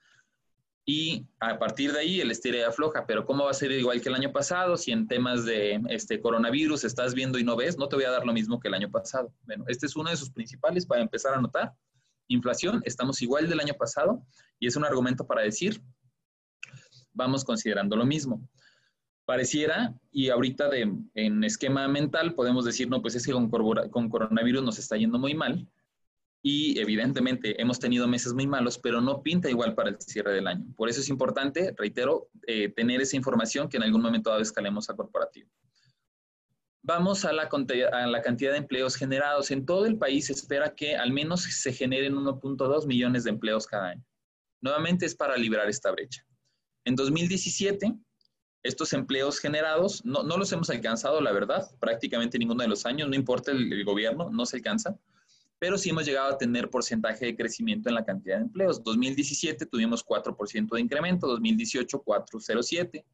[0.91, 3.05] y a partir de ahí el estire afloja.
[3.07, 4.79] Pero ¿cómo va a ser igual que el año pasado?
[4.79, 8.11] Si en temas de este coronavirus estás viendo y no ves, no te voy a
[8.11, 9.31] dar lo mismo que el año pasado.
[9.45, 11.75] Bueno, este es uno de sus principales para empezar a notar.
[12.29, 14.23] Inflación, estamos igual del año pasado
[14.59, 15.79] y es un argumento para decir,
[17.13, 18.49] vamos considerando lo mismo.
[19.27, 24.09] Pareciera, y ahorita de, en esquema mental podemos decir, no, pues es que con, con
[24.09, 25.69] coronavirus nos está yendo muy mal,
[26.43, 30.47] y evidentemente hemos tenido meses muy malos, pero no pinta igual para el cierre del
[30.47, 30.65] año.
[30.77, 34.89] Por eso es importante, reitero, eh, tener esa información que en algún momento dado escalemos
[34.89, 35.51] a corporativo.
[36.83, 39.51] Vamos a la, cantidad de empleos generados.
[39.51, 43.67] En todo el país se espera que al menos se generen 1.2 millones de empleos
[43.67, 44.05] cada año.
[44.61, 46.25] Nuevamente es para librar esta brecha.
[46.85, 47.95] En 2017,
[48.63, 53.09] estos empleos generados no, no los hemos alcanzado, la verdad, prácticamente ninguno de los años,
[53.09, 54.97] no importa el gobierno, no se alcanza
[55.59, 58.83] pero sí hemos llegado a tener porcentaje de crecimiento en la cantidad de empleos.
[58.85, 63.05] 2017 tuvimos 4% de incremento, 2018 4.07,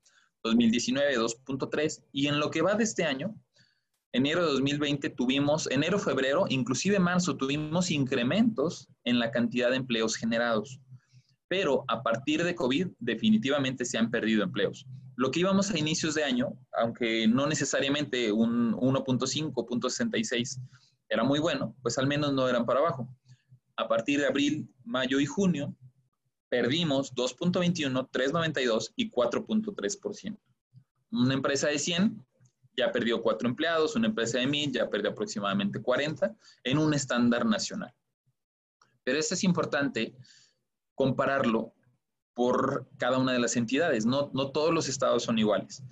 [0.43, 3.35] 2019 2.3 y en lo que va de este año,
[4.13, 10.17] enero de 2020 tuvimos, enero, febrero, inclusive marzo tuvimos incrementos en la cantidad de empleos
[10.17, 10.81] generados.
[11.49, 14.87] Pero a partir de COVID definitivamente se han perdido empleos.
[15.17, 20.61] Lo que íbamos a inicios de año, aunque no necesariamente un 1.5, 1.66,
[21.09, 23.09] era muy bueno, pues al menos no eran para abajo.
[23.77, 25.75] A partir de abril, mayo y junio,
[26.49, 30.39] perdimos 2.21, 3.92 y 4.3%.
[31.11, 32.25] Una empresa de 100
[32.77, 37.47] ya perdió 4 empleados, una empresa de 1000 ya perdió aproximadamente 40 en un estándar
[37.47, 37.95] nacional.
[39.05, 40.15] Pero esto es importante
[40.95, 41.75] compararlo
[42.35, 44.07] por cada una de las entidades.
[44.07, 45.83] No, no todos los estados son iguales.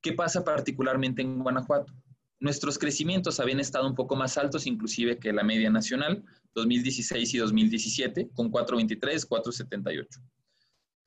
[0.00, 1.92] ¿Qué pasa particularmente en Guanajuato?
[2.40, 6.24] Nuestros crecimientos habían estado un poco más altos inclusive que la media nacional,
[6.54, 10.06] 2016 y 2017, con 4.23, 4.78.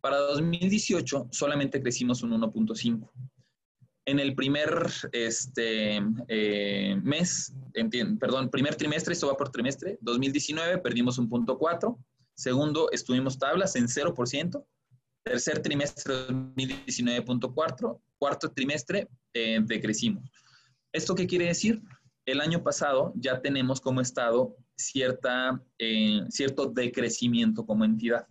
[0.01, 3.09] Para 2018 solamente crecimos un 1.5.
[4.05, 7.53] En el primer este, eh, mes,
[8.19, 11.97] perdón, primer trimestre, esto va por trimestre, 2019 perdimos un punto 4.
[12.33, 14.65] Segundo, estuvimos tablas en 0%.
[15.23, 18.01] Tercer trimestre 2019.4.
[18.17, 20.23] Cuarto trimestre eh, decrecimos.
[20.93, 21.81] ¿Esto qué quiere decir?
[22.25, 28.27] El año pasado ya tenemos como Estado cierta, eh, cierto decrecimiento como entidad.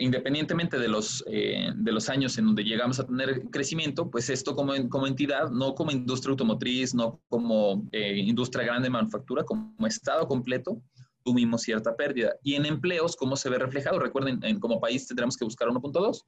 [0.00, 4.56] independientemente de los, eh, de los años en donde llegamos a tener crecimiento, pues esto
[4.56, 9.86] como, como entidad, no como industria automotriz, no como eh, industria grande de manufactura, como
[9.86, 10.82] Estado completo,
[11.24, 12.34] tuvimos cierta pérdida.
[12.42, 13.98] Y en empleos, ¿cómo se ve reflejado?
[14.00, 16.24] Recuerden, en, como país tendremos que buscar 1.2.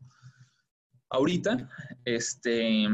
[1.11, 1.69] Ahorita,
[2.05, 2.89] este,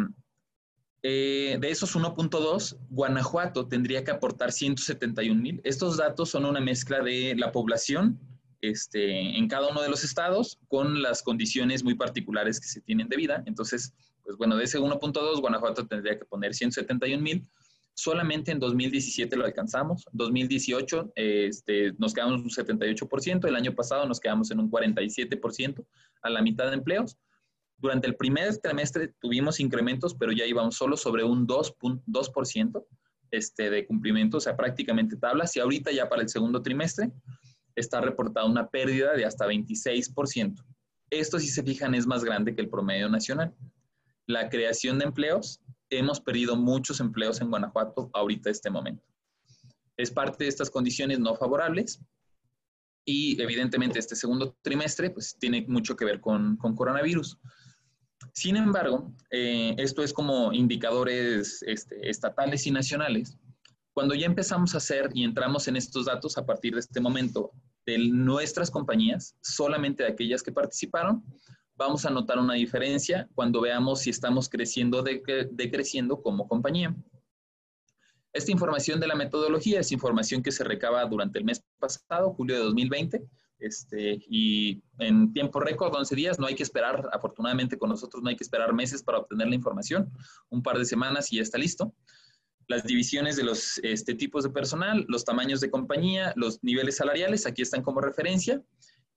[1.03, 5.61] eh, de esos 1.2, Guanajuato tendría que aportar 171 mil.
[5.65, 8.21] Estos datos son una mezcla de la población
[8.61, 13.09] este, en cada uno de los estados con las condiciones muy particulares que se tienen
[13.09, 13.43] de vida.
[13.47, 17.43] Entonces, pues bueno, de ese 1.2, Guanajuato tendría que poner 171 mil.
[17.95, 20.05] Solamente en 2017 lo alcanzamos.
[20.13, 23.49] 2018 este, nos quedamos un 78%.
[23.49, 25.85] El año pasado nos quedamos en un 47%
[26.23, 27.19] a la mitad de empleos.
[27.83, 32.87] Durante el primer trimestre tuvimos incrementos, pero ya íbamos solo sobre un 2%,
[33.33, 35.57] este, de cumplimiento, o sea, prácticamente tablas.
[35.57, 37.11] Y ahorita ya para el segundo trimestre
[37.75, 40.65] está reportada una pérdida de hasta 26%.
[41.11, 43.53] Esto, si se fijan, es más grande que el promedio nacional.
[44.27, 49.05] La creación de empleos, hemos perdido muchos empleos en Guanajuato ahorita este momento.
[49.97, 52.01] Es parte de estas condiciones no favorables
[53.05, 57.39] y evidentemente este segundo trimestre pues tiene mucho que ver con, con coronavirus.
[58.33, 63.37] Sin embargo, eh, esto es como indicadores este, estatales y nacionales.
[63.93, 67.53] Cuando ya empezamos a hacer y entramos en estos datos a partir de este momento
[67.85, 71.23] de nuestras compañías, solamente de aquellas que participaron,
[71.75, 76.97] vamos a notar una diferencia cuando veamos si estamos creciendo o decreciendo como compañía.
[78.33, 82.57] Esta información de la metodología es información que se recaba durante el mes pasado, julio
[82.57, 83.23] de 2020,
[83.63, 88.29] este, y en tiempo récord, 11 días, no hay que esperar, afortunadamente con nosotros no
[88.29, 90.13] hay que esperar meses para obtener la información,
[90.51, 91.95] un par de semanas y ya está listo.
[92.69, 97.47] Las divisiones de los este, tipos de personal, los tamaños de compañía, los niveles salariales,
[97.47, 98.63] aquí están como referencia.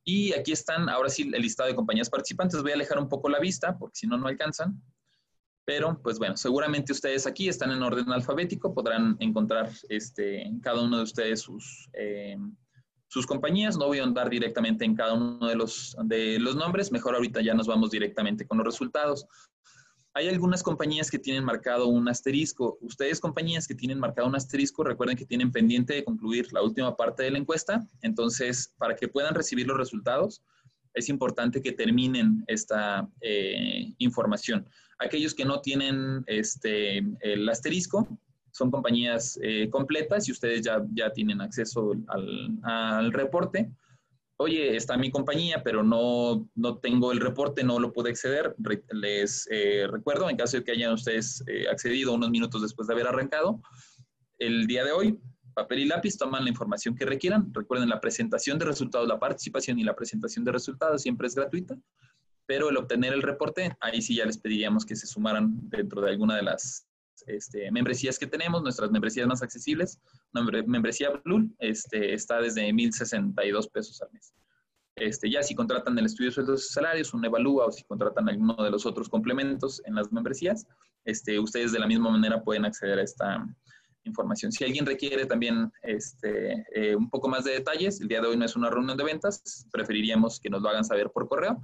[0.08, 2.62] Y aquí están, ahora sí, el listado de compañías participantes.
[2.62, 4.80] Voy a alejar un poco la vista, porque si no, no alcanzan.
[5.66, 10.98] Pero, pues bueno, seguramente ustedes aquí están en orden alfabético, podrán encontrar este, cada uno
[10.98, 12.38] de ustedes sus, eh,
[13.16, 13.78] sus compañías.
[13.78, 17.40] No voy a andar directamente en cada uno de los, de los nombres, mejor ahorita
[17.42, 19.26] ya nos vamos directamente con los resultados.
[20.14, 22.78] Hay algunas compañías que tienen marcado un asterisco.
[22.82, 26.98] Ustedes, compañías que tienen marcado un asterisco, recuerden que tienen pendiente de concluir la última
[26.98, 27.88] parte de la encuesta.
[28.02, 30.44] Entonces, para que puedan recibir los resultados,
[30.94, 34.70] es importante que terminen esta eh, información.
[35.00, 38.10] Aquellos que no tienen este, el asterisco
[38.56, 43.70] son compañías eh, completas y ustedes ya, ya tienen acceso al, reporte.
[44.38, 48.56] Oye, está mi compañía, pero no, no tengo el reporte, no lo pude acceder.
[48.92, 53.08] les eh, recuerdo, en caso de que hayan ustedes accedido unos minutos después de haber
[53.08, 53.62] arrancado,
[54.40, 55.20] el día de hoy
[55.54, 57.54] papel y lápiz, toman la información que requieran.
[57.54, 61.76] Recuerden, la presentación de resultados, la participación y la presentación de resultados siempre es gratuita,
[62.46, 66.12] pero el obtener el reporte, ahí sí ya les pediríamos que se sumaran dentro de
[66.12, 66.88] alguna de las
[67.28, 70.00] este, membresías que tenemos, nuestras membresías más accesibles.
[70.66, 74.34] membresía Blue este, está desde 1,062 pesos al mes.
[74.96, 78.30] Este, ya si contratan el estudio de sueldos y salarios, un evalúa o si contratan
[78.30, 80.66] alguno de los otros complementos en las membresías,
[81.04, 83.46] este, ustedes de la misma manera pueden acceder a esta,
[84.06, 84.52] información.
[84.52, 88.38] Si alguien requiere también este, eh, un poco más de detalles, el día de hoy
[88.38, 91.60] no es una reunión de ventas, preferiríamos que nos lo hagan saber por correo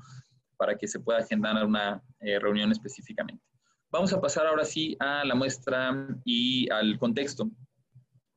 [0.58, 3.43] para que se pueda agendar una eh, reunión específicamente.
[3.91, 7.49] Vamos a pasar ahora sí a la muestra y al contexto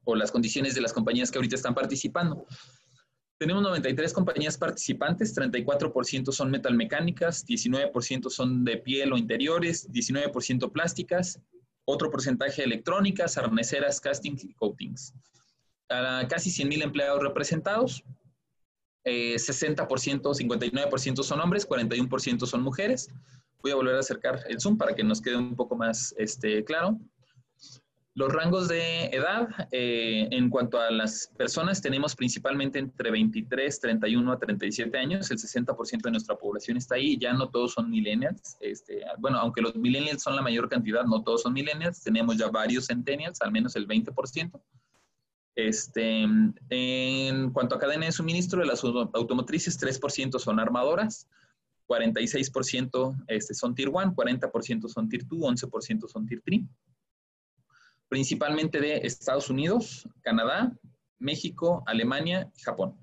[0.04, 2.46] o las condiciones de las compañías que ahorita están participando.
[3.38, 11.40] Tenemos 93 compañías participantes, 34% son metalmecánicas, 19% son de piel o interiores, 19% plásticas
[11.84, 15.12] otro porcentaje electrónicas, arneseras, castings y coatings.
[15.88, 18.02] casi 100.000 empleados representados,
[19.04, 23.10] 60%, 59% son hombres, 41% son mujeres.
[23.64, 26.62] Voy a volver a acercar el zoom para que nos quede un poco más este,
[26.64, 27.00] claro.
[28.14, 34.32] Los rangos de edad, eh, en cuanto a las personas, tenemos principalmente entre 23, 31
[34.32, 35.30] a 37 años.
[35.30, 37.16] El 60% de nuestra población está ahí.
[37.18, 38.58] Ya no todos son millennials.
[38.60, 42.02] Este, bueno, aunque los millennials son la mayor cantidad, no todos son millennials.
[42.02, 44.60] Tenemos ya varios centennials, al menos el 20%.
[45.56, 46.26] Este,
[46.68, 51.30] en cuanto a cadena de suministro de las automotrices, 3% son armadoras,
[51.88, 56.62] 46% este, son Tier 1, 40% son Tier 2, 11% son Tier 3
[58.14, 60.72] principalmente de Estados Unidos, Canadá,
[61.18, 62.96] México, Alemania y Japón.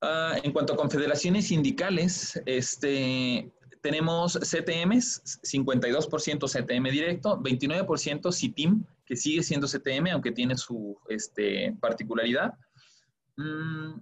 [0.00, 3.50] Ah, en cuanto a confederaciones sindicales, este,
[3.82, 11.76] tenemos CTMs, 52% CTM directo, 29% CITIM, que sigue siendo CTM, aunque tiene su este,
[11.80, 12.54] particularidad.
[13.36, 13.94] Mm,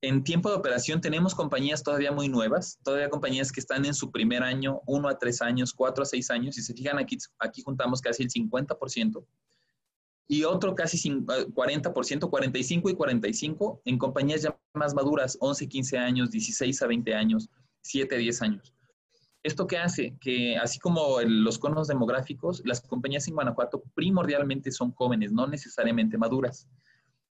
[0.00, 4.12] en tiempo de operación tenemos compañías todavía muy nuevas, todavía compañías que están en su
[4.12, 6.54] primer año, uno a tres años, cuatro a seis años.
[6.54, 9.24] Si se fijan aquí, aquí juntamos casi el 50%.
[10.28, 16.30] Y otro casi 40%, 45 y 45 en compañías ya más maduras, 11, 15 años,
[16.30, 17.48] 16 a 20 años,
[17.80, 18.74] 7 a 10 años.
[19.42, 20.16] ¿Esto qué hace?
[20.20, 26.18] Que así como los conos demográficos, las compañías en Guanajuato primordialmente son jóvenes, no necesariamente
[26.18, 26.68] maduras.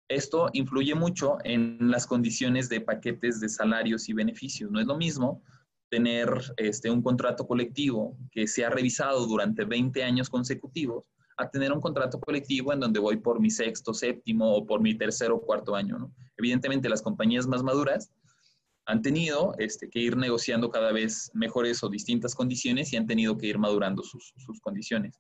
[0.08, 4.70] Esto influye mucho en las condiciones de paquetes de salarios y beneficios.
[4.70, 5.42] No es lo mismo
[5.90, 11.72] tener este, un contrato colectivo que se ha revisado durante 20 años consecutivos a tener
[11.72, 15.42] un contrato colectivo en donde voy por mi sexto, séptimo o por mi tercero o
[15.42, 16.12] cuarto año.
[16.38, 18.12] Evidentemente, las compañías más maduras
[18.86, 23.38] han tenido este, que ir negociando cada vez mejores o distintas condiciones y han tenido
[23.38, 25.20] que ir madurando sus, sus condiciones.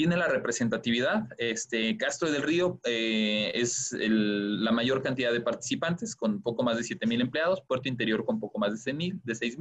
[0.00, 1.28] Viene la representatividad.
[1.36, 6.84] Este, Castro del Río eh, es la mayor cantidad de participantes, con poco más de
[6.84, 7.60] 7.000 empleados.
[7.68, 9.20] Puerto Interior con poco más de 6.000.
[9.22, 9.58] De 6,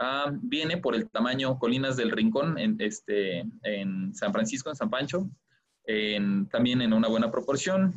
[0.00, 4.90] ah, viene por el tamaño Colinas del Rincón en, este, en San Francisco, en San
[4.90, 5.30] Pancho.
[6.50, 7.94] también en una buena proporción.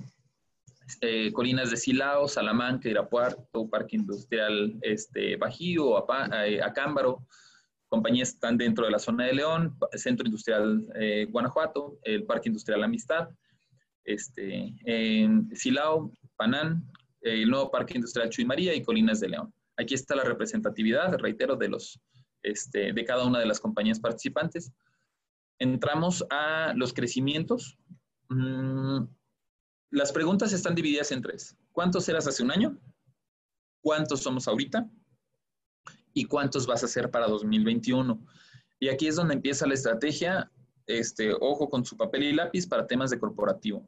[1.02, 5.98] Eh, colinas de Silao, Salamanca, Irapuato, Parque Industrial este, Bajío,
[6.45, 7.28] eh, Acámbaro,
[7.89, 12.84] compañías están dentro de la zona de León, Centro Industrial eh, Guanajuato, el Parque Industrial
[12.84, 13.30] Amistad,
[14.04, 16.86] este, en Silao, Panán,
[17.21, 19.54] el nuevo Parque Industrial Chuy María y Colinas de León.
[19.78, 22.00] Aquí está la representatividad, reitero, de, los,
[22.43, 24.71] este, de cada una de las compañías participantes.
[25.60, 27.78] Entramos a los crecimientos.
[28.30, 29.06] Mm,
[29.91, 31.58] las preguntas están divididas en tres.
[31.71, 32.78] ¿Cuántos eras hace un año?
[33.86, 34.89] cuántos somos ahorita
[36.15, 38.19] y cuántos vas a ser para 2021.
[38.80, 40.51] Y aquí es donde empieza la estrategia,
[40.88, 43.88] este, ojo con su papel y lápiz para temas de corporativo.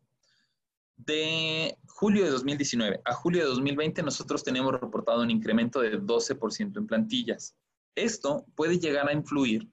[0.95, 6.77] De julio de 2019 a julio de 2020 nosotros tenemos reportado un incremento de 12%
[6.77, 7.55] en plantillas.
[7.95, 9.67] Esto puede llegar a influir,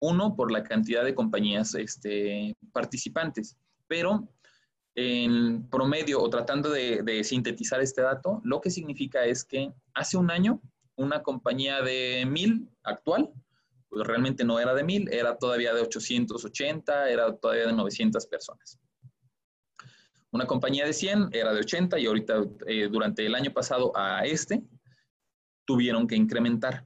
[0.00, 4.28] uno, por la cantidad de compañías este, participantes, pero
[4.94, 10.30] en promedio o tratando de, sintetizar este dato, lo que significa es que hace un
[10.30, 10.60] año
[10.96, 13.32] una compañía de mil actual,
[13.88, 18.78] pues realmente no era de mil, era todavía de 880, era todavía de 900 personas.
[20.30, 24.24] Una compañía de 100 era de 80 y ahorita eh, durante el año pasado a
[24.24, 24.64] este
[25.64, 26.84] tuvieron que incrementar.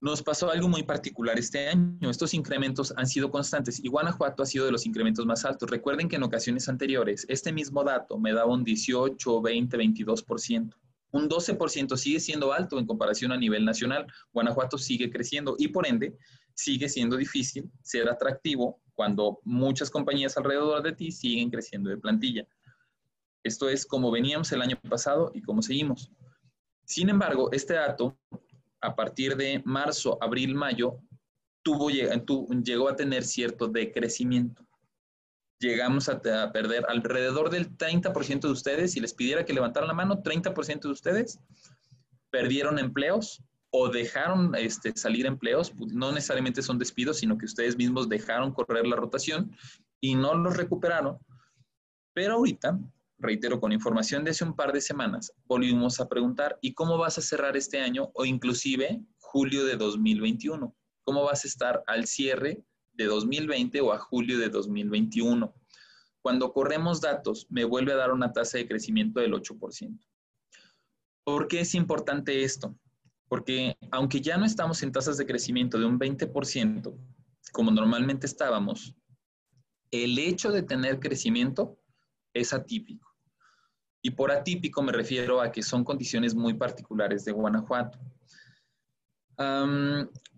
[0.00, 2.08] Nos pasó algo muy particular este año.
[2.08, 5.68] Estos incrementos han sido constantes y Guanajuato ha sido de los incrementos más altos.
[5.68, 10.74] Recuerden que en ocasiones anteriores este mismo dato me daba un 18, 20, 22%.
[11.10, 14.06] Un 12% sigue siendo alto en comparación a nivel nacional.
[14.32, 16.16] Guanajuato sigue creciendo y por ende
[16.54, 22.46] sigue siendo difícil ser atractivo cuando muchas compañías alrededor de ti siguen creciendo de plantilla.
[23.42, 26.10] Esto es como veníamos el año pasado y cómo seguimos.
[26.84, 28.18] Sin embargo, este dato
[28.80, 30.98] a partir de marzo, abril, mayo,
[31.62, 34.67] tuvo, llegó a tener cierto decrecimiento.
[35.60, 36.20] Llegamos a,
[36.52, 40.88] perder alrededor del 30% de ustedes, si les pidiera que levantaran la mano, 30% de
[40.90, 41.40] ustedes
[42.30, 47.76] perdieron empleos o dejaron este, salir empleos, pues, no necesariamente son despidos, sino que ustedes
[47.76, 49.50] mismos dejaron correr la rotación
[50.00, 51.18] y no los recuperaron.
[52.14, 52.78] Pero ahorita
[53.18, 57.18] reitero, con información de hace un par de semanas, volvimos a preguntar, ¿y cómo vas
[57.18, 60.74] a cerrar este año o inclusive julio de 2021?
[61.04, 62.62] ¿Cómo vas a estar al cierre
[62.98, 65.54] de 2020 o a julio de 2021?
[66.20, 69.98] Cuando corremos datos, me vuelve a dar una tasa de crecimiento del 8%.
[71.24, 72.76] ¿Por qué es importante esto?
[73.28, 76.94] Porque aunque ya no estamos en tasas de crecimiento de un 20%,
[77.52, 78.94] como normalmente estábamos,
[79.90, 81.78] el hecho de tener crecimiento
[82.34, 83.08] es atípico.
[84.02, 87.98] Y por atípico me refiero a que son condiciones muy particulares de Guanajuato.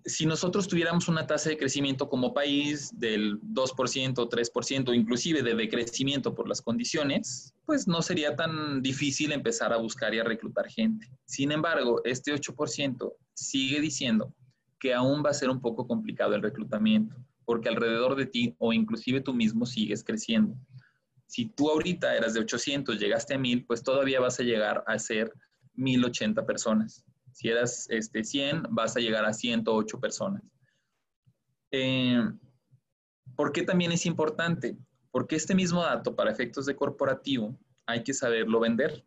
[0.05, 6.35] Si nosotros tuviéramos una tasa de crecimiento como país del 2%, 3%, inclusive de decrecimiento
[6.35, 11.11] por las condiciones, pues no sería tan difícil empezar a buscar y a reclutar gente.
[11.27, 14.35] Sin embargo, este 8% sigue diciendo
[14.79, 18.73] que aún va a ser un poco complicado el reclutamiento, porque alrededor de ti o
[18.73, 20.57] inclusive tú mismo sigues creciendo.
[21.27, 24.99] Si tú ahorita eras de 800, llegaste a 1000, pues todavía vas a llegar a
[24.99, 25.33] ser
[25.75, 27.05] 1080 personas.
[27.33, 30.43] Si eras este, 100, vas a llegar a 108 personas.
[31.71, 32.23] Eh,
[33.37, 34.77] ¿Por qué también es importante?
[35.11, 39.05] Porque este mismo dato para efectos de corporativo hay que saberlo vender.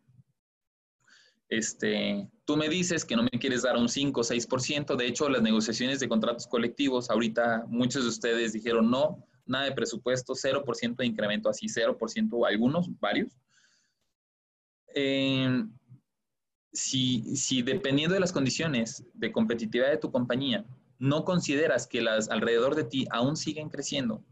[1.48, 4.96] Este, tú me dices que no me quieres dar un 5 o 6%.
[4.96, 9.72] De hecho, las negociaciones de contratos colectivos, ahorita muchos de ustedes dijeron no, nada de
[9.72, 13.32] presupuesto, 0% de incremento, así 0% o algunos, varios.
[14.94, 15.64] Eh,
[16.74, 20.66] si, si dependiendo de las condiciones de competitividad de tu compañía,
[20.98, 24.24] no consideras que las alrededor de ti aún siguen creciendo,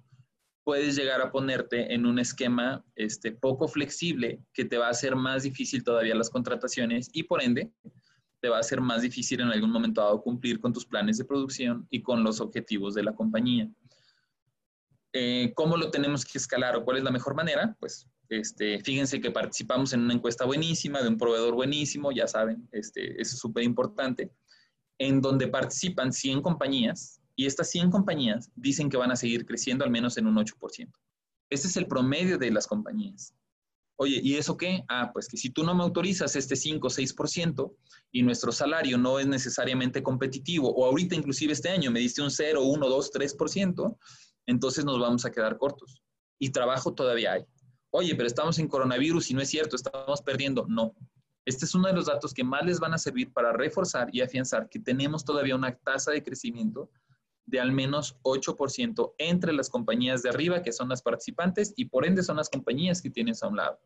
[0.65, 5.17] puedes llegar a ponerte en un esquema este, poco flexible que te va a hacer
[5.17, 7.71] más difícil todavía las contrataciones y por ende
[8.41, 11.25] te va a ser más difícil en algún momento dado cumplir con tus planes de
[11.25, 13.71] producción y con los objetivos de la compañía.
[15.13, 17.77] Eh, ¿Cómo lo tenemos que escalar o cuál es la mejor manera?
[17.79, 18.09] Pues
[18.41, 23.21] este, fíjense que participamos en una encuesta buenísima de un proveedor buenísimo, ya saben, este,
[23.21, 24.33] es súper importante,
[24.99, 29.85] en donde participan 100 compañías y estas 100 compañías dicen que van a seguir creciendo
[29.85, 30.91] al menos en un 8%.
[31.51, 33.35] Este es el promedio de las compañías.
[33.97, 34.85] Oye, ¿y eso qué?
[34.89, 37.77] Ah, pues que si tú no me autorizas este 5 o 6%
[38.11, 42.31] y nuestro salario no es necesariamente competitivo, o ahorita inclusive este año me diste un
[42.31, 43.97] 0, 1, 2, 3%,
[44.47, 46.03] entonces nos vamos a quedar cortos.
[46.39, 47.45] Y trabajo todavía hay.
[47.95, 50.65] Oye, pero estamos en coronavirus y no es cierto, estamos perdiendo.
[50.67, 50.95] No.
[51.45, 54.23] Este es uno de los datos que más les van a servir para reforzar y
[54.23, 56.91] afianzar que tenemos todavía una tasa de crecimiento
[57.45, 62.07] de al menos 8% entre las compañías de arriba, que son las participantes, y por
[62.07, 63.79] ende son las compañías que tienes a un lado.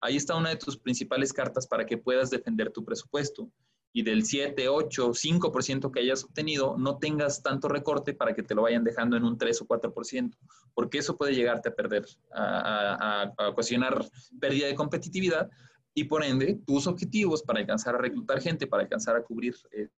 [0.00, 3.48] Ahí está una de tus principales cartas para que puedas defender tu presupuesto
[3.92, 8.54] y del 7, 8, 5% que hayas obtenido, no tengas tanto recorte para que te
[8.54, 10.36] lo vayan dejando en un 3 o 4%,
[10.74, 14.04] porque eso puede llegarte a perder, a, ocasionar
[14.40, 15.50] pérdida de competitividad
[15.92, 19.56] y por ende tus objetivos para alcanzar a reclutar gente, para alcanzar a cubrir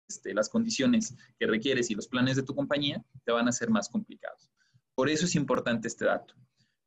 [0.08, 3.70] este, las condiciones que requieres y los planes de tu compañía, te van a ser
[3.70, 4.50] más complicados.
[4.96, 6.34] Por eso es importante este dato.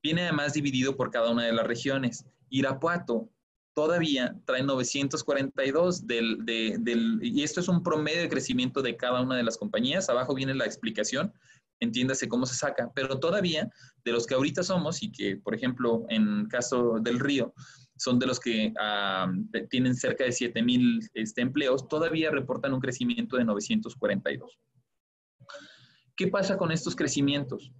[0.03, 2.25] Viene además dividido por cada una de las regiones.
[2.49, 3.31] Irapuato
[3.75, 9.37] todavía trae 942 del, del, y esto es un promedio de crecimiento de cada una
[9.37, 10.09] de las compañías.
[10.09, 11.33] Abajo viene la explicación,
[11.81, 13.69] entiéndase cómo se saca, pero todavía
[14.05, 17.53] de los que ahorita somos y que, por ejemplo, en caso del río,
[17.97, 19.31] son de los que ah,
[19.71, 24.59] tienen cerca de 7 mil este, empleos, todavía reportan un crecimiento de 942.
[26.17, 27.73] ¿Qué pasa con estos crecimientos?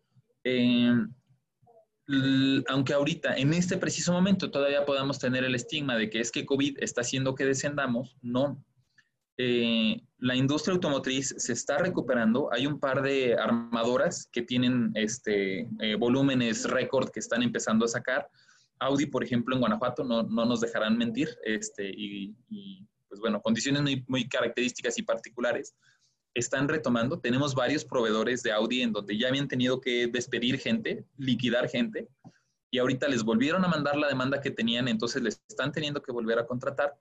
[0.43, 0.93] Eh,
[2.69, 6.45] aunque ahorita, en este preciso momento, todavía podamos tener el estigma de que es que
[6.45, 8.63] COVID está haciendo que descendamos, no.
[9.37, 12.53] Eh, la industria automotriz se está recuperando.
[12.53, 17.89] Hay un par de armadoras que tienen este, eh, volúmenes récord que están empezando a
[17.89, 18.29] sacar.
[18.79, 23.41] Audi, por ejemplo, en Guanajuato, no, no nos dejarán mentir, este, y, y, pues bueno,
[23.41, 25.75] condiciones muy, muy características y particulares
[26.35, 27.21] están retomando.
[27.21, 32.09] Tenemos varios proveedores de Audi en donde ya habían tenido que despedir gente, liquidar gente,
[32.71, 36.11] y ahorita les volvieron a mandar la demanda que tenían, entonces les están teniendo que
[36.11, 36.93] volver a contratar.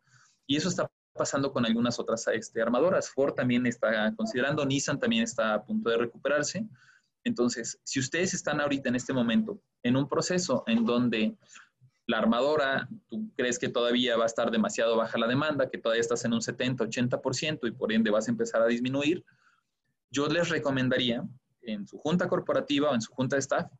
[0.45, 3.09] Y eso está pasando con algunas otras este, armadoras.
[3.09, 6.67] Ford también está considerando, Nissan también está a punto de recuperarse.
[7.23, 11.35] Entonces, si ustedes están ahorita en este momento en un proceso en donde
[12.05, 16.01] la armadora, tú crees que todavía va a estar demasiado baja la demanda, que todavía
[16.01, 19.23] estás en un 70, 80% y por ende vas a empezar a disminuir,
[20.11, 21.23] yo les recomendaría
[21.61, 23.71] en su junta corporativa o en su junta de staff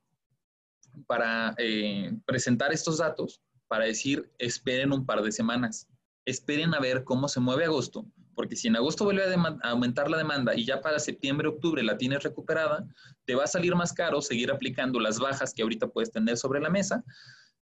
[1.06, 5.88] para eh, presentar estos datos, para decir, esperen un par de semanas,
[6.26, 8.06] esperen a ver cómo se mueve agosto,
[8.36, 11.98] porque si en agosto vuelve a, aumentar la demanda y ya para septiembre, octubre la
[11.98, 12.88] tienes recuperada,
[13.26, 16.62] te va a salir más caro seguir aplicando las bajas que ahorita puedes tener sobre
[16.62, 17.04] la mesa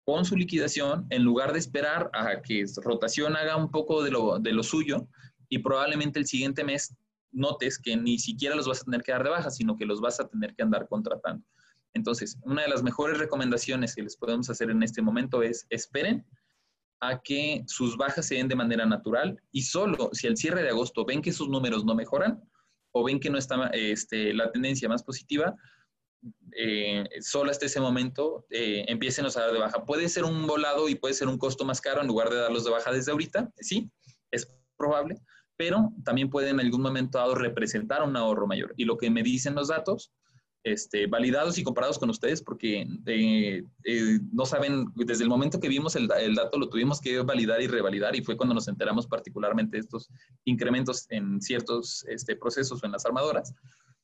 [0.05, 4.39] con su liquidación en lugar de esperar a que rotación haga un poco de lo,
[4.39, 5.07] de lo suyo
[5.49, 6.95] y probablemente el siguiente mes
[7.31, 10.01] notes que ni siquiera los vas a tener que dar de baja, sino que los
[10.01, 11.45] vas a tener que andar contratando.
[11.93, 16.25] Entonces, una de las mejores recomendaciones que les podemos hacer en este momento es esperen
[16.99, 20.69] a que sus bajas se den de manera natural y solo si al cierre de
[20.69, 22.41] agosto ven que sus números no mejoran
[22.91, 25.55] o ven que no está este, la tendencia más positiva,
[26.55, 29.85] eh, solo hasta ese momento eh, empiecen a dar de baja.
[29.85, 32.63] Puede ser un volado y puede ser un costo más caro en lugar de darlos
[32.63, 33.89] de baja desde ahorita, sí,
[34.31, 34.47] es
[34.77, 35.17] probable,
[35.57, 38.73] pero también puede en algún momento dado representar un ahorro mayor.
[38.77, 40.11] Y lo que me dicen los datos,
[40.63, 45.67] este, validados y comparados con ustedes, porque eh, eh, no saben, desde el momento que
[45.67, 49.05] vimos el, el, dato lo tuvimos que validar y revalidar y fue cuando nos enteramos
[49.05, 50.09] particularmente de estos
[50.45, 53.53] incrementos en ciertos este, procesos o en las armadoras.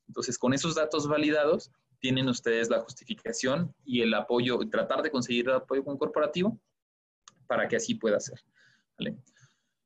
[0.09, 5.49] Entonces, con esos datos validados, tienen ustedes la justificación y el apoyo, tratar de conseguir
[5.49, 6.59] el apoyo corporativo
[7.47, 8.39] para que así pueda ser.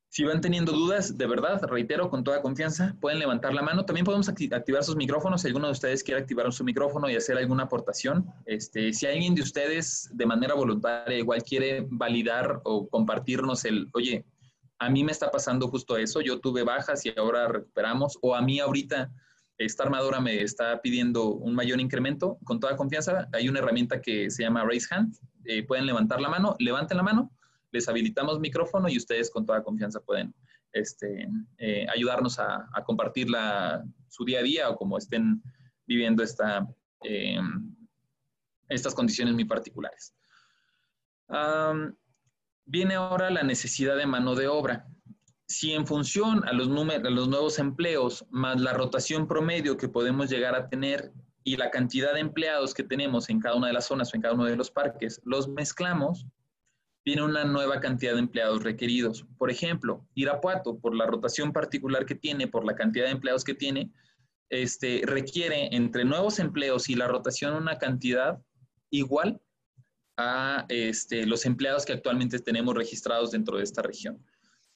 [0.10, 3.84] Si van teniendo dudas, de verdad, reitero, con toda confianza, pueden levantar la mano.
[3.84, 5.42] También podemos activar sus micrófonos.
[5.42, 9.34] Si alguno de ustedes quiere activar su micrófono y hacer alguna aportación, este, si alguien
[9.34, 14.24] de ustedes de manera voluntaria igual quiere validar o compartirnos el, oye,
[14.78, 18.42] a mí me está pasando justo eso, yo tuve bajas y ahora recuperamos, o a
[18.44, 19.12] mí ahorita
[19.66, 24.30] esta armadora me está pidiendo un mayor incremento, con toda confianza, hay una herramienta que
[24.30, 25.16] se llama Raise Hand.
[25.46, 27.32] Eh, pueden levantar la mano, levanten la mano,
[27.72, 30.34] les habilitamos micrófono y ustedes con toda confianza pueden
[30.72, 33.28] este, eh, ayudarnos a, compartir
[34.08, 35.42] su día a día o como estén
[35.86, 36.68] viviendo esta,
[37.04, 37.40] eh,
[38.70, 40.16] estas condiciones muy particulares.
[42.66, 44.88] viene ahora la necesidad de mano de obra
[45.48, 50.70] si en función a los, nuevos empleos más la rotación promedio que podemos llegar a
[50.70, 51.12] tener
[51.44, 54.22] y la cantidad de empleados que tenemos en cada una de las zonas o en
[54.22, 56.26] cada uno de los parques, los mezclamos,
[57.06, 59.26] viene una nueva cantidad de empleados requeridos.
[59.38, 63.54] Por ejemplo, Irapuato, por la rotación particular que tiene, por la cantidad de empleados que
[63.54, 63.92] tiene,
[64.50, 68.42] este, requiere entre nuevos empleos y la rotación una cantidad
[68.90, 69.42] igual
[70.18, 74.24] a este, los empleados que actualmente tenemos registrados dentro de esta región.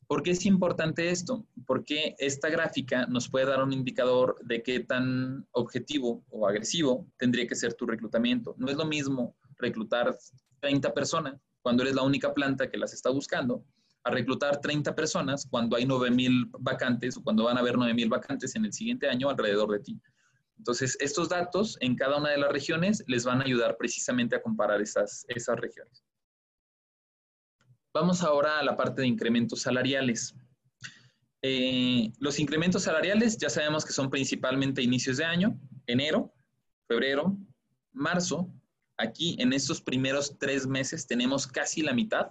[0.08, 1.46] ¿Por qué es importante esto?
[1.66, 7.46] Porque esta gráfica nos puede dar un indicador de qué tan objetivo o agresivo tendría
[7.46, 8.56] que ser tu reclutamiento.
[8.58, 10.18] No es lo mismo reclutar
[10.62, 13.66] 30 personas cuando eres la única planta que las está buscando,
[14.06, 18.56] a reclutar 30 personas cuando hay 9.000 vacantes o cuando van a haber 9.000 vacantes
[18.56, 20.02] en el siguiente año alrededor de ti.
[20.58, 24.42] Entonces, estos datos en cada una de las regiones les van a ayudar precisamente a
[24.42, 26.07] comparar esas, esas regiones.
[28.00, 30.36] Vamos ahora a la parte de incrementos salariales.
[31.42, 36.32] Eh, los incrementos salariales ya sabemos que son principalmente inicios de año, enero,
[36.88, 37.36] febrero,
[37.94, 38.54] marzo.
[39.00, 42.30] Aquí en estos primeros tres meses tenemos casi la mitad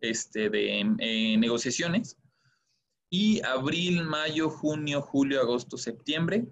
[0.00, 2.16] este, de eh, negociaciones.
[3.10, 6.46] Y abril, mayo, junio, julio, agosto, septiembre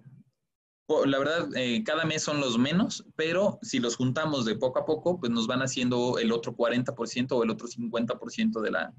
[1.05, 4.85] la verdad, eh, cada mes son los menos, pero si los juntamos de poco a
[4.85, 8.93] poco, pues nos van haciendo el otro 40% o el otro 50% de la,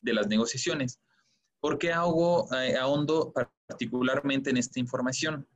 [0.00, 1.00] de las negociaciones.
[1.60, 3.32] ¿Por qué hago, eh, ahondo
[3.66, 5.46] particularmente en esta información?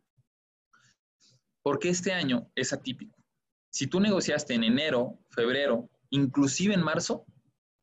[1.62, 3.16] Porque este año es atípico.
[3.70, 7.24] Si tú negociaste en enero, febrero, inclusive en marzo,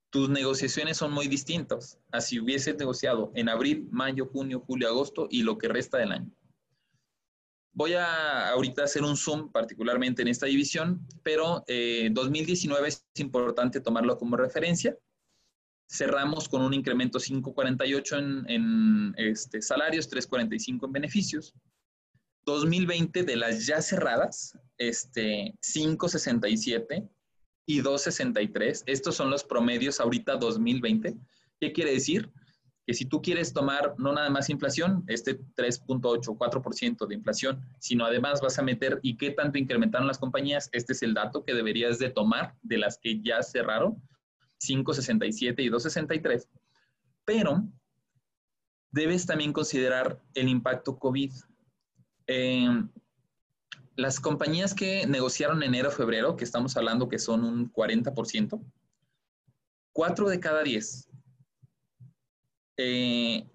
[0.10, 5.28] tus negociaciones son muy distintas a si hubieses negociado en abril, mayo, junio, julio, agosto
[5.30, 6.32] y lo que resta del año.
[7.78, 11.63] Voy a ahorita hacer un zoom particularmente en esta división, pero
[12.09, 14.97] 2019 eh, es importante tomarlo como referencia.
[15.88, 21.53] Cerramos con un incremento 5.48 en, en este, salarios, 3.45 en beneficios.
[22.47, 27.07] 2020 de las ya cerradas, este, 5.67
[27.67, 28.86] y 2.63.
[28.88, 31.15] Estos son los promedios ahorita 2020.
[31.59, 32.32] ¿Qué quiere decir?
[32.88, 38.05] Que si tú quieres tomar no nada más inflación, este 3.8, 4% de inflación, sino
[38.05, 41.53] además vas a meter y qué tanto incrementaron las compañías, este es el dato que
[41.53, 44.01] deberías de tomar de las que ya cerraron,
[44.59, 46.47] 5.67 y 2.63.
[47.25, 47.67] Pero
[48.91, 51.31] debes también considerar el impacto COVID.
[52.27, 52.69] Eh,
[53.97, 58.63] las compañías que negociaron enero-febrero, que estamos hablando que son un 40%,
[59.91, 61.09] 4 de cada 10.
[62.78, 63.45] Eh,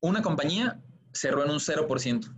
[0.00, 0.82] una compañía
[1.12, 2.34] cerró en un 0%.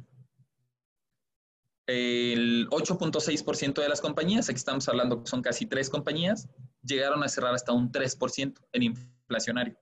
[1.86, 6.48] El 8.6% de las compañías, aquí estamos hablando que son casi 3 compañías,
[6.82, 9.76] llegaron a cerrar hasta un 3% en inflacionario.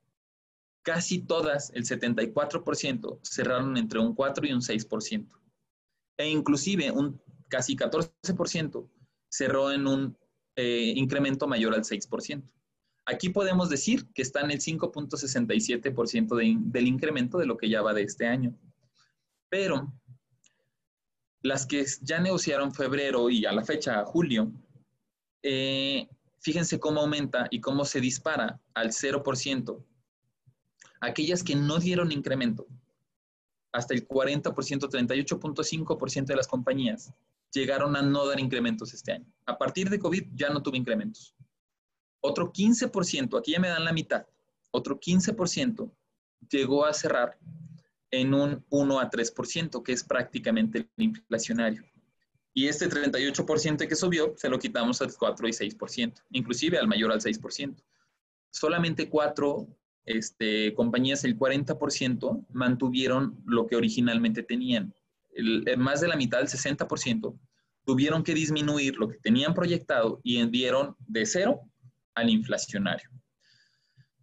[0.82, 5.38] Casi todas, el 74%, cerraron entre un 4 y un 6%
[6.18, 8.90] e inclusive un casi 14%
[9.30, 10.18] cerró en un
[10.56, 12.42] eh, incremento mayor al 6%.
[13.10, 16.36] Aquí podemos decir que está en el 5.67%
[16.70, 18.54] del incremento de lo que ya va de este año.
[19.48, 19.90] Pero
[21.40, 24.52] las que ya negociaron febrero y a la fecha julio,
[25.42, 26.06] eh,
[26.40, 29.82] fíjense cómo aumenta y cómo se dispara al 0%.
[31.00, 32.66] Aquellas que no dieron incremento,
[33.72, 37.10] hasta el 40%, 38.5% de las compañías
[37.54, 39.32] llegaron a no dar incrementos este año.
[39.46, 41.34] A partir de COVID ya no tuve incrementos.
[42.20, 44.26] Otro 15%, aquí ya me dan la mitad,
[44.70, 45.90] otro 15%
[46.50, 47.38] llegó a cerrar
[48.10, 51.84] en un 1 a 3%, que es prácticamente el inflacionario.
[52.54, 57.12] Y este 38% que subió, se lo quitamos al 4 y 6%, inclusive al mayor
[57.12, 57.76] al 6%.
[58.50, 59.68] Solamente 4
[60.06, 64.94] este, compañías, el 40% mantuvieron lo que originalmente tenían.
[65.30, 67.38] Eh, más de la mitad, el 60%,
[67.84, 71.60] tuvieron que disminuir lo que tenían proyectado y enviaron de cero
[72.18, 73.10] al inflacionario.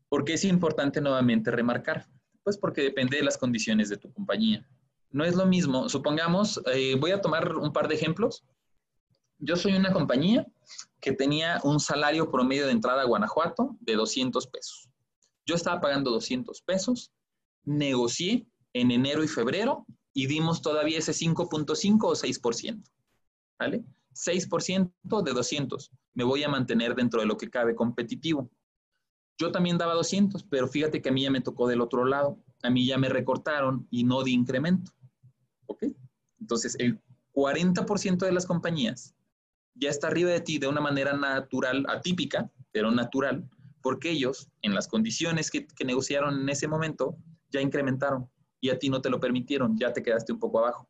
[0.10, 2.08] ¿Por qué es importante nuevamente remarcar?
[2.43, 4.68] Pues porque depende de las condiciones de tu compañía.
[5.10, 8.43] No es lo mismo, supongamos, eh, voy a tomar un par de ejemplos.
[9.39, 10.46] Yo soy una compañía
[11.02, 14.89] que tenía un salario promedio de entrada a Guanajuato de 200 pesos.
[15.46, 17.12] Yo estaba pagando 200 pesos,
[17.64, 22.84] negocié en enero y febrero y dimos todavía ese 5.5 o 6%.
[23.60, 23.86] ¿Vale?
[24.14, 25.91] 6% de 200.
[26.16, 28.49] Me voy a mantener dentro de lo que cabe competitivo.
[29.38, 32.39] Yo también daba 200, pero fíjate que a mí ya me tocó del otro lado.
[32.63, 34.91] A mí ya me recortaron y no di incremento.
[35.68, 35.84] ¿Ok?
[36.39, 36.99] Entonces, el
[37.34, 39.13] 40% de las compañías
[39.76, 43.47] ya está arriba de ti de una manera natural, atípica, pero natural,
[43.82, 47.18] porque ellos, en las condiciones que, negociaron en ese momento,
[47.49, 48.30] ya incrementaron
[48.61, 50.89] y a ti no te lo permitieron, ya te quedaste un poco abajo.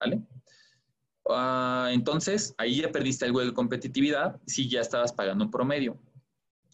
[0.00, 0.22] ¿Vale?
[1.28, 5.98] Ah, entonces, ahí ya perdiste algo de competitividad si ya estabas pagando un promedio.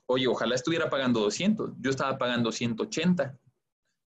[0.06, 3.38] Oye, ojalá estuviera pagando 200, yo estaba pagando 180.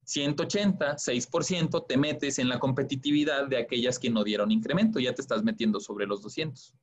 [0.04, 5.22] 180, 6%, te metes en la competitividad de aquellas que no dieron incremento, ya te
[5.22, 6.74] estás metiendo sobre los 200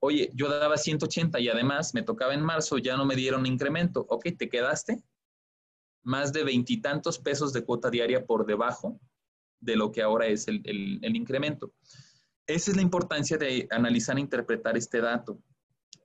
[0.00, 4.06] oye, yo daba 180 y además me tocaba en marzo, ya no me dieron incremento.
[4.08, 5.02] Ok, te quedaste
[6.02, 8.98] más de veintitantos pesos de cuota diaria por debajo
[9.60, 11.72] de lo que ahora es el, el, incremento.
[12.50, 15.38] Esa es la importancia de analizar e interpretar este dato.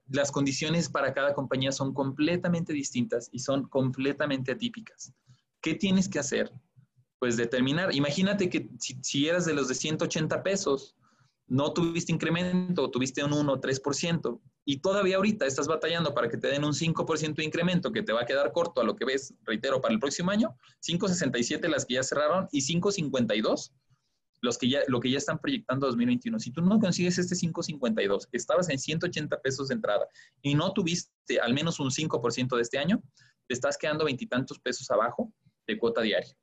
[0.10, 5.12] Las condiciones para cada compañía son completamente distintas y son completamente atípicas.
[5.60, 6.52] ¿Qué tienes que hacer?
[7.18, 10.96] Pues determinar, imagínate que si, si eras de los de 180 pesos,
[11.48, 16.38] no tuviste incremento, tuviste un 1 o 3%, y todavía ahorita estás batallando para que
[16.38, 19.06] te den un 5% de incremento que te va a quedar corto a lo que
[19.06, 20.56] ves, reitero, para el próximo año,
[20.88, 23.72] 5.67 las que ya cerraron y 5.52
[24.46, 26.39] los que ya, lo que ya están proyectando 2021.
[26.39, 30.08] Si tú no consigues este 5.52, estabas en 180 pesos de entrada
[30.41, 33.04] y no tuviste al menos un 5% de este año,
[33.48, 35.34] te estás quedando veintitantos pesos abajo
[35.68, 36.34] de cuota diaria.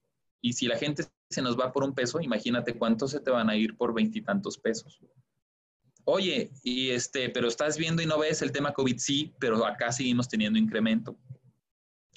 [0.43, 3.49] Y si la gente se nos va por un peso, imagínate cuántos se te van
[3.49, 5.01] a ir por veintitantos pesos.
[6.05, 9.93] Oye, y este, pero estás viendo y no ves el tema COVID, sí, pero acá
[9.93, 11.17] seguimos teniendo incremento.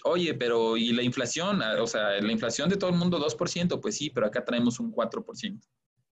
[0.04, 1.62] Oye, pero ¿y la inflación?
[1.64, 4.80] Ah, o sea, la inflación de todo el mundo 2%, pues sí, pero acá traemos
[4.80, 5.60] un 4%.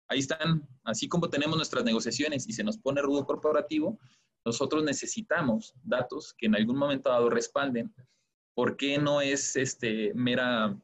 [0.07, 3.99] Ahí están, así como tenemos nuestras negociaciones y se nos pone rudo corporativo,
[4.45, 7.93] nosotros necesitamos datos que en algún momento dado respalden
[8.53, 10.77] por qué no es este, mera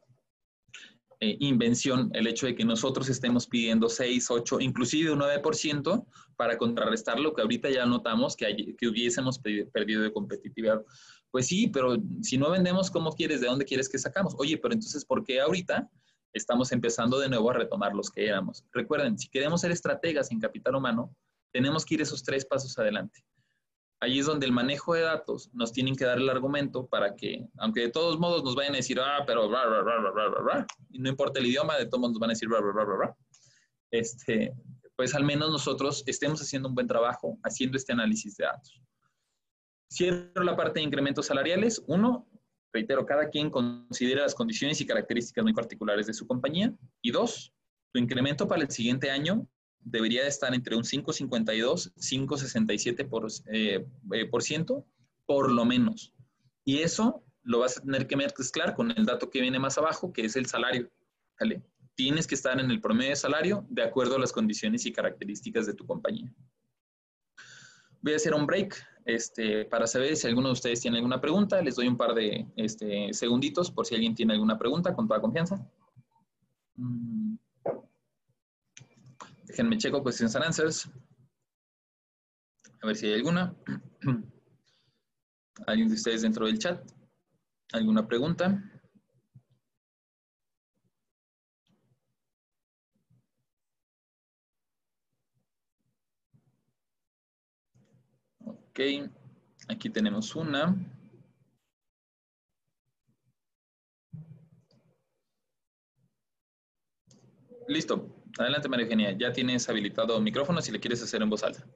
[1.20, 6.56] eh, invención el hecho de que nosotros estemos pidiendo 6, 8, inclusive un 9% para
[6.56, 10.82] contrarrestar lo que ahorita ya notamos que, que hubiésemos perdido de competitividad.
[11.30, 13.40] Pues sí, pero si no vendemos, ¿cómo quieres?
[13.40, 14.34] ¿De dónde quieres que sacamos?
[14.38, 15.88] Oye, pero entonces, ¿por qué ahorita
[16.32, 18.64] estamos empezando de nuevo a retomar los que éramos?
[18.72, 21.14] Recuerden, si queremos ser estrategas en capital humano,
[21.52, 23.24] tenemos que ir esos tres pasos adelante.
[24.02, 27.46] Ahí es donde el manejo de datos nos tienen que dar el argumento para que,
[27.58, 29.50] aunque de todos modos nos vayan a decir, ah, pero,
[30.90, 32.48] y no importa el idioma, de todos modos nos van a decir,
[33.90, 34.54] este,
[34.96, 38.80] pues al menos nosotros estemos haciendo un buen trabajo haciendo este análisis de datos.
[39.92, 41.82] Cierro la parte de incrementos salariales.
[41.86, 42.28] Uno,
[42.72, 46.72] reitero, cada quien considera las condiciones y características muy particulares de su compañía.
[47.02, 47.52] Y dos,
[47.92, 49.46] tu incremento para el siguiente año
[49.80, 54.86] debería estar entre un 5,52, 5,67 por, eh, eh, por ciento,
[55.26, 56.12] por lo menos.
[56.64, 60.12] Y eso lo vas a tener que mezclar con el dato que viene más abajo,
[60.12, 60.88] que es el salario.
[61.40, 61.62] ¿vale?
[61.94, 65.66] Tienes que estar en el promedio de salario de acuerdo a las condiciones y características
[65.66, 66.32] de tu compañía.
[68.02, 71.60] Voy a hacer un break este, para saber si alguno de ustedes tiene alguna pregunta.
[71.62, 75.20] Les doy un par de este, segunditos por si alguien tiene alguna pregunta, con toda
[75.20, 75.66] confianza.
[76.76, 77.36] Mm.
[79.46, 80.88] Déjenme checo questions and answers.
[82.82, 83.54] A ver si hay alguna.
[85.66, 86.80] ¿Alguien de ustedes dentro del chat?
[87.72, 88.62] ¿Alguna pregunta?
[98.80, 99.10] Ok,
[99.68, 100.74] aquí tenemos una.
[107.68, 108.08] Listo.
[108.38, 109.12] Adelante, María Eugenia.
[109.18, 111.66] Ya tienes habilitado micrófono si le quieres hacer en voz alta.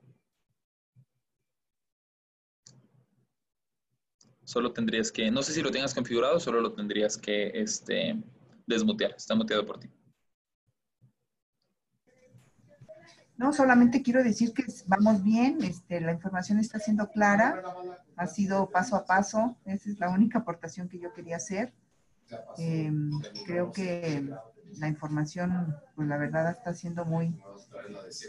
[4.44, 8.16] Solo tendrías que, no sé si lo tengas configurado, solo lo tendrías que este,
[8.66, 9.14] desmutear.
[9.14, 9.90] Está muteado por ti.
[13.36, 17.62] No, solamente quiero decir que vamos bien, este, la información está siendo clara,
[18.16, 21.72] ha sido paso a paso, esa es la única aportación que yo quería hacer.
[22.58, 23.10] Em,
[23.44, 24.30] creo que
[24.78, 27.36] la información, pues la verdad está siendo muy,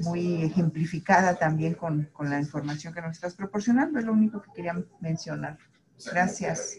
[0.01, 4.51] muy ejemplificada también con, con la información que nos estás proporcionando, es lo único que
[4.53, 5.57] quería mencionar.
[6.11, 6.77] Gracias.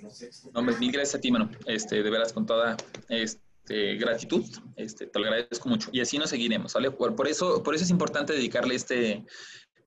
[0.52, 1.48] No, mil gracias a ti, mano.
[1.66, 2.76] Este, de veras, con toda,
[3.08, 4.44] este, este, gratitud,
[4.76, 5.90] este, te lo agradezco mucho.
[5.90, 6.92] Y así nos seguiremos, ¿vale?
[6.92, 9.24] Por, por, eso, por eso es importante dedicarle este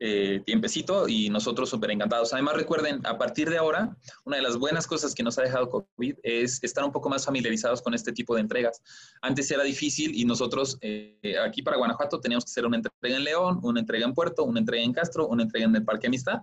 [0.01, 2.33] eh, tiempecito y nosotros súper encantados.
[2.33, 5.69] Además, recuerden, a partir de ahora, una de las buenas cosas que nos ha dejado
[5.69, 8.81] COVID es estar un poco más familiarizados con este tipo de entregas.
[9.21, 13.23] Antes era difícil y nosotros eh, aquí para Guanajuato teníamos que hacer una entrega en
[13.23, 16.41] León, una entrega en Puerto, una entrega en Castro, una entrega en el Parque Amistad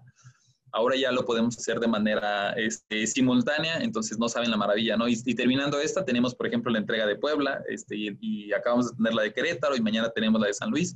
[0.76, 5.08] ahora ya lo podemos hacer de manera este, simultánea, entonces no saben la maravilla, ¿no?
[5.08, 9.14] Y, terminando esta, tenemos, por ejemplo, la entrega de Puebla, este, y, acabamos de tener
[9.14, 10.94] la de Querétaro, y mañana tenemos la de San Luis.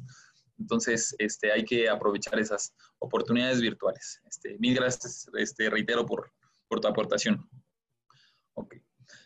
[0.59, 4.21] Entonces, este, hay que aprovechar esas oportunidades virtuales.
[4.29, 6.31] Este, mil gracias, este, reitero, por,
[6.69, 7.49] tu aportación.
[8.55, 8.77] Ok.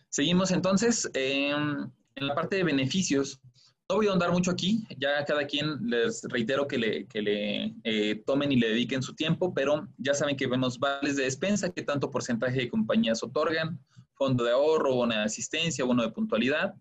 [0.09, 1.11] Seguimos entonces.
[1.15, 3.41] en la parte de beneficios,
[3.89, 7.75] no voy a ahondar mucho aquí, ya cada quien les reitero que le, que le
[7.85, 11.71] eh, tomen y le dediquen su tiempo, pero ya saben que vemos vales de despensa,
[11.71, 13.79] qué tanto porcentaje de compañías otorgan,
[14.15, 16.75] fondo de ahorro, bono de asistencia, bono de puntualidad,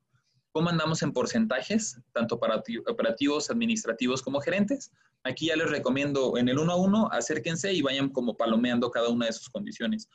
[0.53, 4.91] cómo andamos en porcentajes, tanto para operativos, administrativos como gerentes.
[5.23, 9.09] Aquí ya les recomiendo en el uno a uno, acérquense y vayan como palomeando cada
[9.09, 10.07] una de sus condiciones.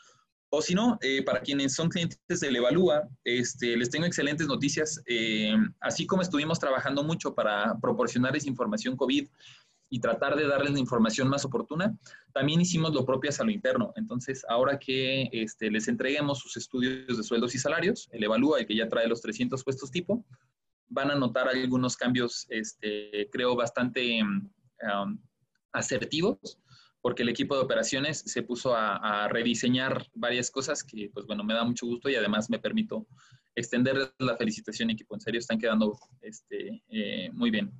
[0.50, 5.02] O si no, eh, para quienes son clientes del Evalúa, este, les tengo excelentes noticias.
[5.06, 9.28] Eh, así como estuvimos trabajando mucho para proporcionarles información COVID
[9.90, 11.98] y tratar de darles la información más oportuna,
[12.32, 13.92] también hicimos lo propio a lo interno.
[13.96, 18.66] Entonces, ahora que este, les entreguemos sus estudios de sueldos y salarios, el Evalúa, el
[18.66, 20.24] que ya trae los 300 puestos tipo,
[20.88, 25.18] van a notar algunos cambios, este, creo, bastante um,
[25.72, 26.58] asertivos
[27.00, 31.54] porque el equipo de operaciones se puso a, rediseñar varias cosas que, pues bueno, me
[31.54, 33.06] da mucho gusto y además me permito
[33.54, 35.14] extender la felicitación, equipo.
[35.14, 37.72] En serio, están quedando este, eh, muy bien.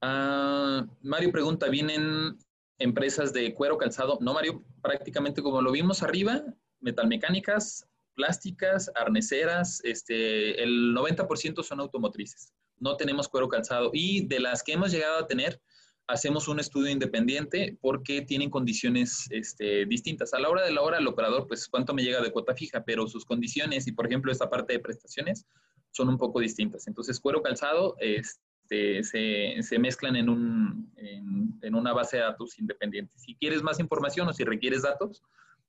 [0.00, 2.36] Ah, Mario pregunta, ¿vienen
[2.78, 4.18] empresas de cuero calzado?
[4.20, 6.42] No, Mario, prácticamente como lo vimos arriba,
[6.80, 12.52] metalmecánicas, plásticas, arneceras, este, el 90% son automotrices.
[12.78, 13.90] No tenemos cuero calzado.
[13.92, 15.60] Y de las que hemos llegado a tener,
[16.06, 20.34] hacemos un estudio independiente porque tienen condiciones este, distintas.
[20.34, 22.84] A la hora de la hora, el operador, pues cuánto me llega de cuota fija,
[22.84, 25.46] pero sus condiciones y, por ejemplo, esta parte de prestaciones
[25.90, 26.86] son un poco distintas.
[26.86, 33.18] Entonces, cuero calzado este, se, mezclan en, un, en, una base de datos independiente.
[33.18, 35.22] Si quieres más información o si requieres datos,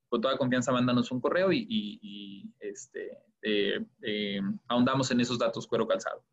[0.09, 5.67] con toda confianza mándanos un correo y, y, este, eh, eh, ahondamos en esos datos
[5.67, 6.23] cuero calzado.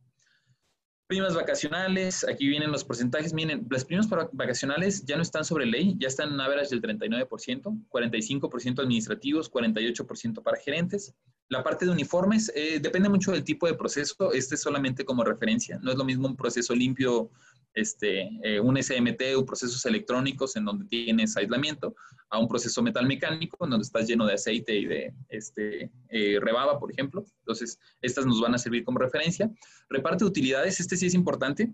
[1.11, 3.35] Primas vacacionales, aquí vienen los porcentajes.
[3.35, 7.89] Miren, las primas vacacionales ya no están sobre ley, ya están en average del 39%,
[7.89, 11.13] 45% administrativos, 48% para gerentes.
[11.49, 14.33] La parte de uniformes eh, depende mucho del tipo de proceso.
[14.33, 15.81] Este es solamente como referencia.
[15.83, 17.33] No es lo mismo un proceso limpio
[17.75, 21.95] este, eh, un SMT o procesos electrónicos en donde tienes aislamiento,
[22.31, 26.39] a un proceso metal mecánico en donde estás lleno de aceite y de este, eh,
[26.41, 27.25] rebaba, por ejemplo.
[27.41, 29.51] Entonces, estas nos van a servir como referencia.
[29.89, 31.73] Reparte utilidades, este sí es importante.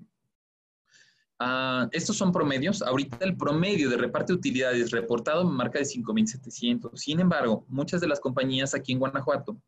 [1.38, 2.80] Uh, estos son promedios.
[2.80, 6.97] Ahorita el promedio de reparte utilidades reportado marca de 5.700.
[6.97, 9.61] Sin embargo, muchas de las compañías aquí en Guanajuato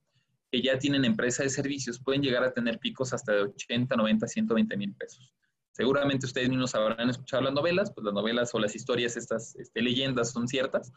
[0.50, 4.26] que ya tienen empresa de servicios pueden llegar a tener picos hasta de 80, 90,
[4.26, 5.34] 120 mil pesos.
[5.78, 9.80] Seguramente ustedes mismos habrán escuchado las novelas, pues las novelas o las historias, estas este,
[9.80, 10.92] leyendas son ciertas,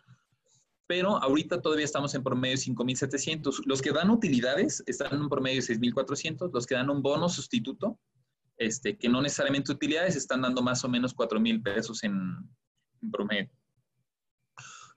[0.88, 3.62] pero ahorita todavía estamos en promedio de 5.700.
[3.68, 8.00] Los que dan utilidades están en promedio de 6.400, los que dan un bono sustituto,
[8.58, 12.20] este, que no necesariamente utilidades, están dando más o menos 4.000 pesos en,
[13.04, 13.52] en promedio.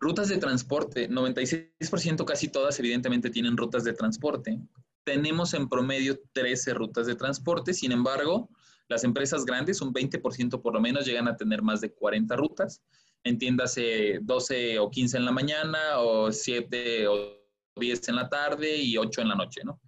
[0.00, 4.58] Rutas de transporte, 96% casi todas evidentemente tienen rutas de transporte.
[5.04, 8.48] Tenemos en promedio 13 rutas de transporte, sin embargo,
[8.88, 12.82] las empresas grandes, un 20% por lo menos, llegan a tener más de 40 rutas.
[13.22, 17.44] Entiéndase 12 o 15 en la mañana, o 7 o
[17.76, 19.80] 10 en la tarde y 8 en la noche, ¿no?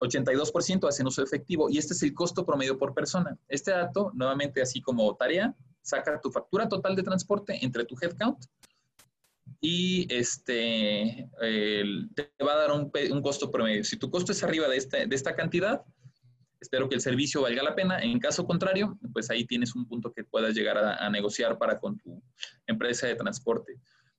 [0.00, 3.38] 82% hacen uso efectivo y este es el costo promedio por persona.
[3.48, 8.44] Este dato, nuevamente así como tarea, saca tu factura total de transporte entre tu headcount
[9.60, 12.90] y este, te va a dar un,
[13.22, 13.84] costo promedio.
[13.84, 15.82] Si tu costo es arriba de, este, de esta cantidad,
[16.64, 18.00] espero que el servicio valga la pena.
[18.00, 21.98] En caso contrario, pues ahí tienes un punto que puedas llegar a, negociar para con
[21.98, 22.22] tu
[22.66, 23.78] empresa de transporte.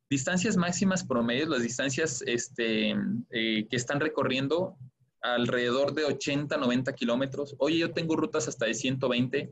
[0.09, 2.95] Distancias máximas promedios, las distancias este,
[3.31, 4.77] eh, que están recorriendo
[5.21, 7.55] alrededor de 80, 90 kilómetros.
[7.57, 9.51] Oye, yo tengo rutas hasta de 120.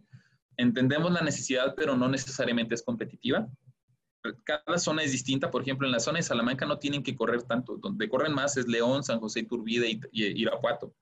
[0.58, 3.48] Entendemos la necesidad, pero no necesariamente es competitiva.
[4.44, 5.50] Cada zona es distinta.
[5.50, 7.78] Por ejemplo, en la zona de Salamanca no tienen que correr tanto.
[7.78, 10.94] Donde corren más es León, San José, Iturbide y Irapuato.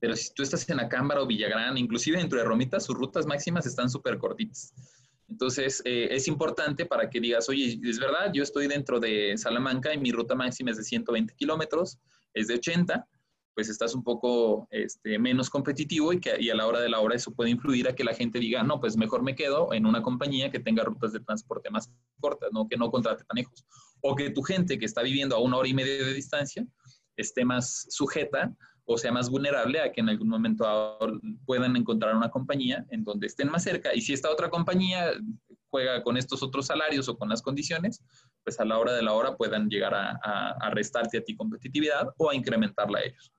[0.00, 3.66] Pero si tú estás en Acámbaro o Villagrán, inclusive dentro de Romita, sus rutas máximas
[3.66, 4.72] están súper cortitas.
[5.28, 9.94] Entonces, eh, es importante para que digas, oye, es verdad, yo estoy dentro de Salamanca
[9.94, 11.98] y mi ruta máxima es de 120 kilómetros,
[12.34, 13.06] es de 80,
[13.54, 17.00] pues estás un poco este, menos competitivo y, que, y a la hora de la
[17.00, 19.86] hora eso puede influir a que la gente diga, no, pues mejor me quedo en
[19.86, 21.90] una compañía que tenga rutas de transporte más
[22.20, 22.66] cortas, ¿no?
[22.68, 23.64] que no contrate tan lejos.
[24.00, 26.66] O que tu gente que está viviendo a una hora y media de distancia
[27.16, 28.52] esté más sujeta
[28.92, 30.98] o sea más vulnerable a que en algún momento
[31.46, 33.94] puedan encontrar una compañía en donde estén más cerca.
[33.94, 35.12] Y si esta otra compañía
[35.68, 38.02] juega con estos otros salarios o con las condiciones,
[38.42, 42.30] pues a la hora de la hora puedan llegar a, restarte a ti competitividad o
[42.30, 43.32] a incrementarla a ellos.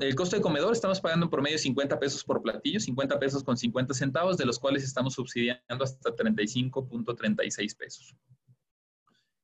[0.00, 3.56] El costo de comedor estamos pagando en promedio 50 pesos por platillo, 50 pesos con
[3.56, 8.16] 50 centavos, de los cuales estamos subsidiando hasta 35.36 pesos.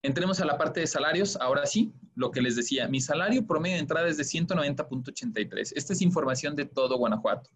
[0.02, 1.36] Entremos a la parte de salarios.
[1.36, 5.72] Ahora sí, lo que les decía, mi salario promedio de entrada es de 190.83.
[5.76, 7.50] Esta es información de todo Guanajuato.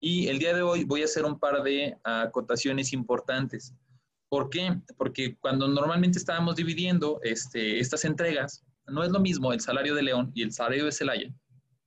[0.00, 3.74] Y el día de hoy voy a hacer un par de acotaciones importantes.
[4.30, 4.80] ¿Por qué?
[4.96, 10.02] Porque cuando normalmente estábamos dividiendo este, estas entregas, no es lo mismo el salario de
[10.02, 11.30] León y el salario de Celaya.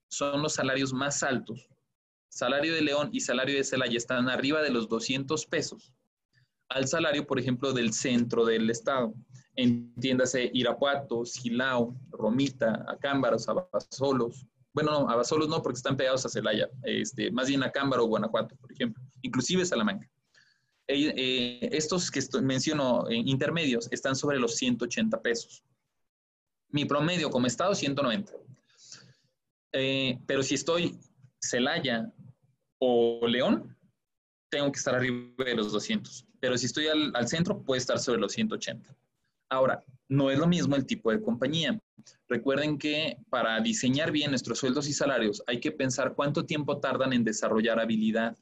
[0.10, 1.68] Son los salarios más altos.
[2.30, 5.94] Salario de León y salario de Celaya están arriba de los 200 pesos
[6.70, 9.14] al salario, por ejemplo, del centro del estado.
[9.56, 14.48] Entiéndase Irapuato, Silao, Romita, Acámbaros, Abasolos.
[14.74, 16.70] Bueno, no, Abasolos no, porque están pegados a Celaya.
[16.84, 19.04] Este, más bien Acámbaro, Guanajuato, por ejemplo.
[19.22, 20.10] Inclusive Salamanca.
[20.88, 25.64] Eh, eh, estos que menciono eh, intermedios están sobre los 180 pesos.
[26.70, 28.34] Mi promedio como estado, 190.
[30.26, 31.00] pero si estoy
[31.40, 32.12] Celaya
[32.80, 33.78] o León,
[34.50, 36.26] tengo que estar arriba de los 200.
[36.40, 38.96] Pero si estoy al, al centro, puede estar sobre los 180.
[39.54, 41.80] Ahora, no es lo mismo el tipo de compañía.
[42.28, 47.14] Recuerden que para diseñar bien nuestros sueldos y salarios hay que pensar cuánto tiempo tardan
[47.14, 48.36] en desarrollar habilidad.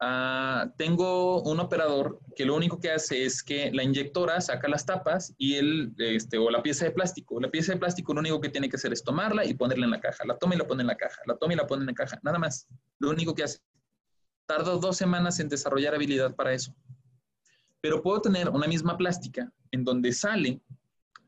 [0.00, 4.84] Ah, tengo un operador que lo único que hace es que la inyectora saca las
[4.84, 7.40] tapas y él, este, o la pieza de plástico.
[7.40, 9.92] La pieza de plástico lo único que tiene que hacer es tomarla y ponerla en
[9.92, 10.22] la caja.
[10.26, 11.22] La toma y la pone en la caja.
[11.24, 12.20] La toma y la pone en la caja.
[12.22, 12.68] Nada más.
[12.98, 13.58] Lo único que hace.
[14.46, 16.74] Tardo dos semanas en desarrollar habilidad para eso.
[17.84, 20.58] Pero puedo tener una misma plástica en donde sale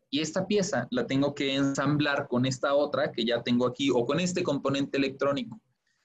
[0.09, 4.07] y esta pieza la tengo que ensamblar con esta otra que ya tengo aquí o
[4.07, 5.61] con este componente electrónico.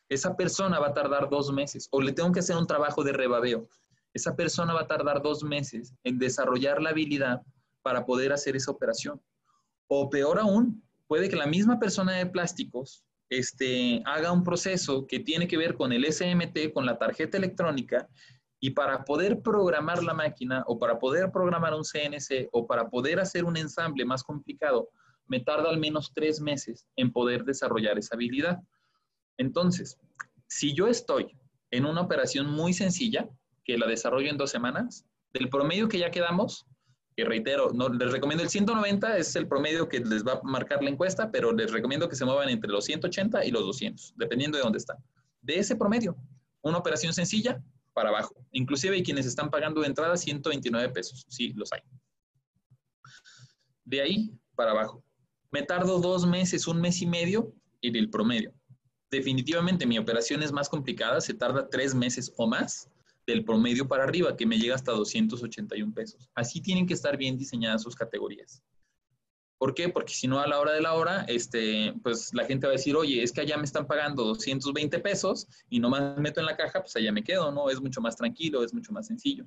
[0.10, 3.14] Esa persona va a tardar dos meses o le tengo que hacer un trabajo de
[3.14, 3.70] rebabeo.
[4.14, 7.42] Esa persona va a tardar dos meses en desarrollar la habilidad
[7.82, 9.22] para poder hacer esa operación.
[9.88, 15.22] O peor aún, puede que la misma persona de plásticos este, haga un proceso que
[15.22, 18.10] tiene que ver con el SMT, con la tarjeta electrónica,
[18.64, 23.20] y para poder programar la máquina o para poder programar un CNC o para poder
[23.20, 24.90] hacer un ensamble más complicado,
[25.26, 28.60] me tarda al menos tres meses en poder desarrollar esa habilidad.
[29.38, 29.98] Entonces,
[30.48, 31.36] si yo estoy
[31.72, 33.28] en una operación muy sencilla,
[33.64, 36.68] que la desarrollo en dos semanas, del promedio que ya quedamos,
[37.16, 40.84] que reitero, no, les recomiendo el 190, es el promedio que les va a marcar
[40.84, 44.58] la encuesta, pero les recomiendo que se muevan entre los 180 y los 200, dependiendo
[44.58, 44.98] de dónde están.
[45.42, 46.16] De ese promedio,
[46.62, 47.60] una operación sencilla,
[47.94, 48.36] para abajo.
[48.52, 51.26] Inclusive hay quienes están pagando de entrada 129 pesos.
[51.30, 51.82] Sí, los hay.
[53.84, 55.04] De ahí para abajo.
[55.52, 58.54] Me tardo dos meses, un mes y medio en el promedio.
[59.10, 62.90] Definitivamente mi operación es más complicada, se tarda tres meses o más
[63.28, 66.30] del promedio para arriba, que me llega hasta 281 pesos.
[66.34, 68.64] Así tienen que estar bien diseñadas sus categorías.
[69.62, 69.90] ¿Por qué?
[69.90, 72.78] Porque si no a la hora de la hora, este, pues la gente va a
[72.78, 76.58] decir, oye, es que allá me están pagando 220 pesos y nomás meto en la
[76.58, 77.70] caja, pues allá me quedo, ¿no?
[77.70, 79.46] Es mucho más tranquilo, es mucho más sencillo.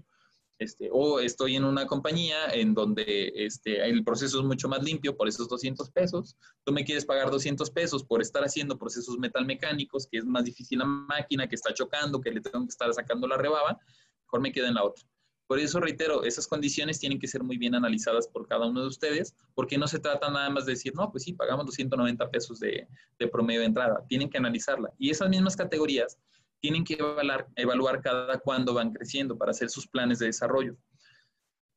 [0.61, 5.17] Este, o estoy en una compañía en donde este, el proceso es mucho más limpio
[5.17, 6.37] por esos 200 pesos.
[6.63, 10.79] Tú me quieres pagar 200 pesos por estar haciendo procesos metalmecánicos, que es más difícil
[10.79, 13.81] la máquina, que está chocando, que le tengo que estar sacando la rebaba,
[14.27, 15.05] mejor me quedo en la otra.
[15.47, 18.87] Por eso reitero, esas condiciones tienen que ser muy bien analizadas por cada uno de
[18.87, 22.59] ustedes, porque no se trata nada más de decir, no, pues sí, pagamos 290 pesos
[22.61, 22.89] de,
[23.31, 24.05] promedio de entrada.
[24.09, 24.91] Tienen que analizarla.
[24.99, 26.19] Y esas mismas categorías
[26.61, 30.77] tienen que evaluar, evaluar cada cuándo van creciendo para hacer sus planes de desarrollo.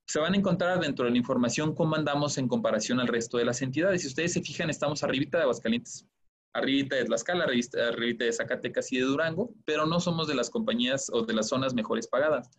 [0.05, 3.43] Se van a encontrar dentro de la información cómo andamos en comparación al resto de
[3.43, 4.01] las entidades.
[4.01, 6.07] Si ustedes se fijan, estamos arribita de Aguascalientes,
[6.53, 11.09] arribita de Tlaxcala, arribita de Zacatecas y de Durango, pero no somos de las compañías
[11.11, 12.49] o de las zonas mejores pagadas.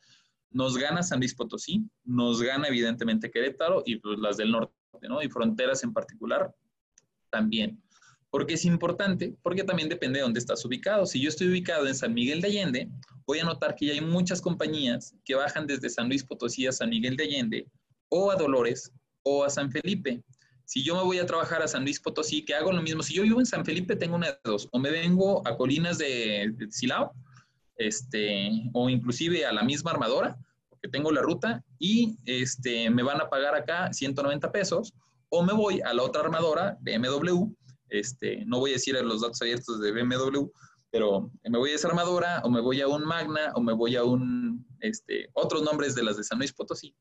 [0.51, 4.75] Nos gana San Luis Potosí, nos gana evidentemente Querétaro y pues, las del norte,
[5.09, 5.23] ¿no?
[5.23, 6.55] Y fronteras en particular
[7.31, 7.83] también.
[8.31, 9.35] ¿Por qué es importante?
[9.43, 11.07] Porque también depende de dónde estás ubicado.
[11.07, 12.91] Si yo estoy ubicado en San Miguel de Allende,
[13.27, 16.73] voy a notar que ya hay muchas compañías que bajan desde San Luis Potosí a
[16.73, 17.67] San Miguel de Allende
[18.11, 18.93] o a Dolores
[19.23, 20.23] o a San Felipe.
[20.67, 23.03] Si yo me voy a trabajar a San Luis Potosí, que hago lo mismo.
[23.03, 24.69] Si yo vivo en San Felipe, tengo una de dos.
[24.73, 27.15] O me vengo a Colinas de, de Silao
[27.79, 30.37] este, o inclusive a la misma armadora,
[30.69, 34.93] porque tengo la ruta y este, me van a pagar acá 190 pesos,
[35.31, 37.47] o me voy a la otra armadora, BMW,
[37.89, 40.51] este, no voy a decir los datos abiertos de BMW,
[40.91, 43.97] pero me voy a esa armadora, o me voy a un Magna, o me voy
[43.97, 46.95] a un, este, otros nombres de las de San Luis Potosí,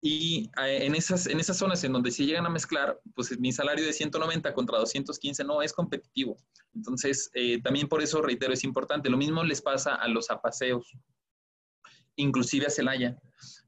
[0.00, 3.52] y eh, en esas, en esas zonas en donde se llegan a mezclar, pues mi
[3.52, 6.36] salario de 190 contra 215 no es competitivo.
[6.74, 9.10] Entonces, eh, también por eso, reitero, es importante.
[9.10, 10.92] Lo mismo les pasa a los apaseos,
[12.14, 13.18] inclusive a Celaya.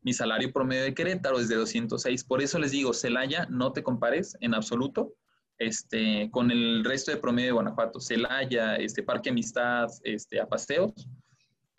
[0.03, 2.25] Mi salario promedio de Querétaro es de 206.
[2.25, 5.15] Por eso les digo, Celaya, no te compares en absoluto
[5.59, 8.01] este, con el resto de promedio de Guanajuato.
[8.01, 10.93] Celaya, este, Parque Amistad, este, Apaseos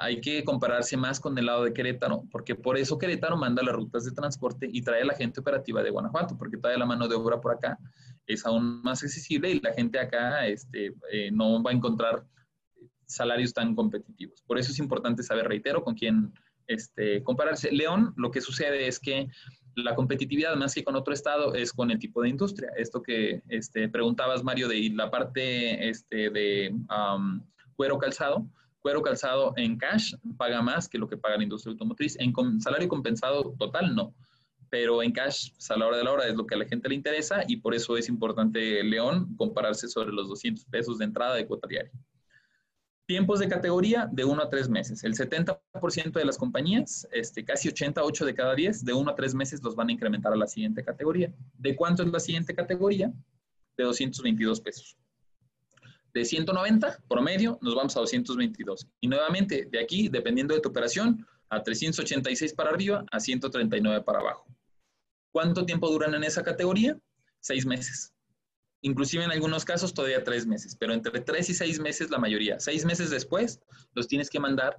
[0.01, 3.75] hay que compararse más con el lado de Querétaro, porque por eso Querétaro manda las
[3.75, 7.07] rutas de transporte y trae a la gente operativa de Guanajuato, porque trae la mano
[7.07, 7.77] de obra por acá,
[8.25, 12.25] es aún más accesible y la gente acá este, eh, no va a encontrar
[13.05, 14.41] salarios tan competitivos.
[14.41, 16.33] Por eso es importante saber, reitero, con quién
[16.65, 17.71] este, compararse.
[17.71, 19.27] León, lo que sucede es que
[19.75, 22.71] la competitividad más que con otro estado es con el tipo de industria.
[22.75, 26.75] Esto que este, preguntabas, Mario, de la parte este, de
[27.75, 28.47] cuero calzado,
[28.81, 32.17] cuero calzado en cash paga más que lo que paga la industria automotriz.
[32.19, 34.15] En salario compensado total, no.
[34.69, 36.65] Pero en cash, pues, a la hora de la hora, es lo que a la
[36.65, 41.05] gente le interesa y por eso es importante León compararse sobre los 200 pesos de
[41.05, 41.91] entrada de cuota diaria.
[43.05, 45.03] Tiempos de categoría de 1 a 3 meses.
[45.03, 49.35] El 70% de las compañías, este, casi 88 de cada 10, de 1 a 3
[49.35, 51.33] meses los van a incrementar a la siguiente categoría.
[51.57, 53.11] ¿De cuánto es la siguiente categoría?
[53.75, 54.97] De 222 pesos.
[56.13, 58.87] De 190 promedio nos vamos a 222.
[58.99, 64.19] Y nuevamente, de aquí, dependiendo de tu operación, a 386 para arriba, a 139 para
[64.19, 64.45] abajo.
[65.31, 66.97] ¿Cuánto tiempo duran en esa categoría?
[67.39, 68.13] Seis meses.
[68.81, 72.59] Inclusive en algunos casos todavía tres meses, pero entre tres y seis meses la mayoría.
[72.59, 73.61] Seis meses después
[73.93, 74.75] los tienes que mandar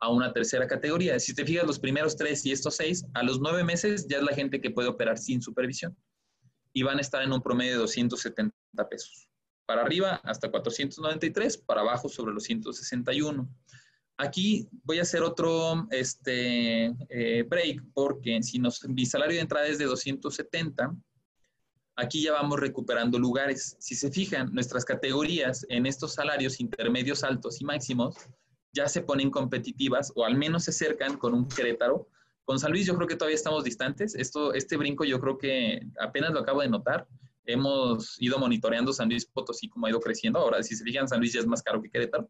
[0.00, 1.18] a una tercera categoría.
[1.20, 4.24] Si te fijas, los primeros tres y estos seis, a los nueve meses ya es
[4.24, 5.96] la gente que puede operar sin supervisión
[6.72, 8.52] y van a estar en un promedio de 270
[8.88, 9.28] pesos
[9.72, 13.48] para arriba hasta 493, para abajo sobre los 161.
[14.18, 19.66] Aquí voy a hacer otro este, eh, break porque si nos, mi salario de entrada
[19.66, 20.94] es de 270,
[21.96, 23.74] aquí ya vamos recuperando lugares.
[23.80, 28.14] Si se fijan, nuestras categorías en estos salarios intermedios, altos y máximos
[28.74, 32.10] ya se ponen competitivas o al menos se acercan con un Querétaro.
[32.44, 34.14] Con San Luis yo creo que todavía estamos distantes.
[34.16, 37.08] Esto, este brinco yo creo que apenas lo acabo de notar.
[37.44, 40.38] Hemos ido monitoreando San Luis Potosí como ha ido creciendo.
[40.38, 42.28] Ahora, si se fijan, San Luis ya es más caro que Querétaro.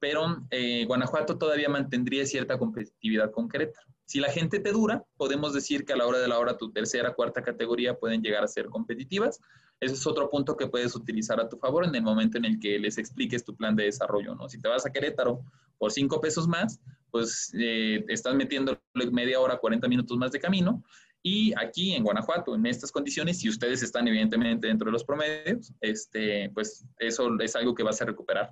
[0.00, 3.86] Pero eh, Guanajuato todavía mantendría cierta competitividad con Querétaro.
[4.06, 6.72] Si la gente te dura, podemos decir que a la hora de la hora tu
[6.72, 9.40] tercera, cuarta categoría pueden llegar a ser competitivas.
[9.80, 12.58] Ese es otro punto que puedes utilizar a tu favor en el momento en el
[12.58, 14.48] que les expliques tu plan de desarrollo, ¿no?
[14.48, 15.42] Si te vas a Querétaro
[15.76, 16.80] por cinco pesos más,
[17.10, 18.80] pues eh, estás metiendo
[19.12, 20.82] media hora, 40 minutos más de camino.
[21.22, 25.72] Y aquí en Guanajuato, en estas condiciones, si ustedes están evidentemente dentro de los promedios,
[25.80, 28.50] este, pues eso es algo que vas a recuperar.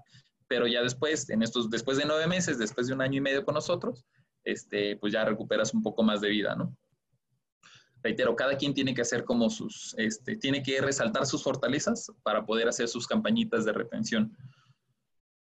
[0.48, 3.44] Pero ya después, en estos, después de nueve meses, después de un año y medio
[3.44, 4.04] con nosotros,
[4.44, 6.76] este, pues ya recuperas un poco más de vida, ¿no?
[8.02, 12.44] Reitero, cada quien tiene que hacer como sus, este, tiene que resaltar sus fortalezas para
[12.46, 14.36] poder hacer sus campañitas de retención.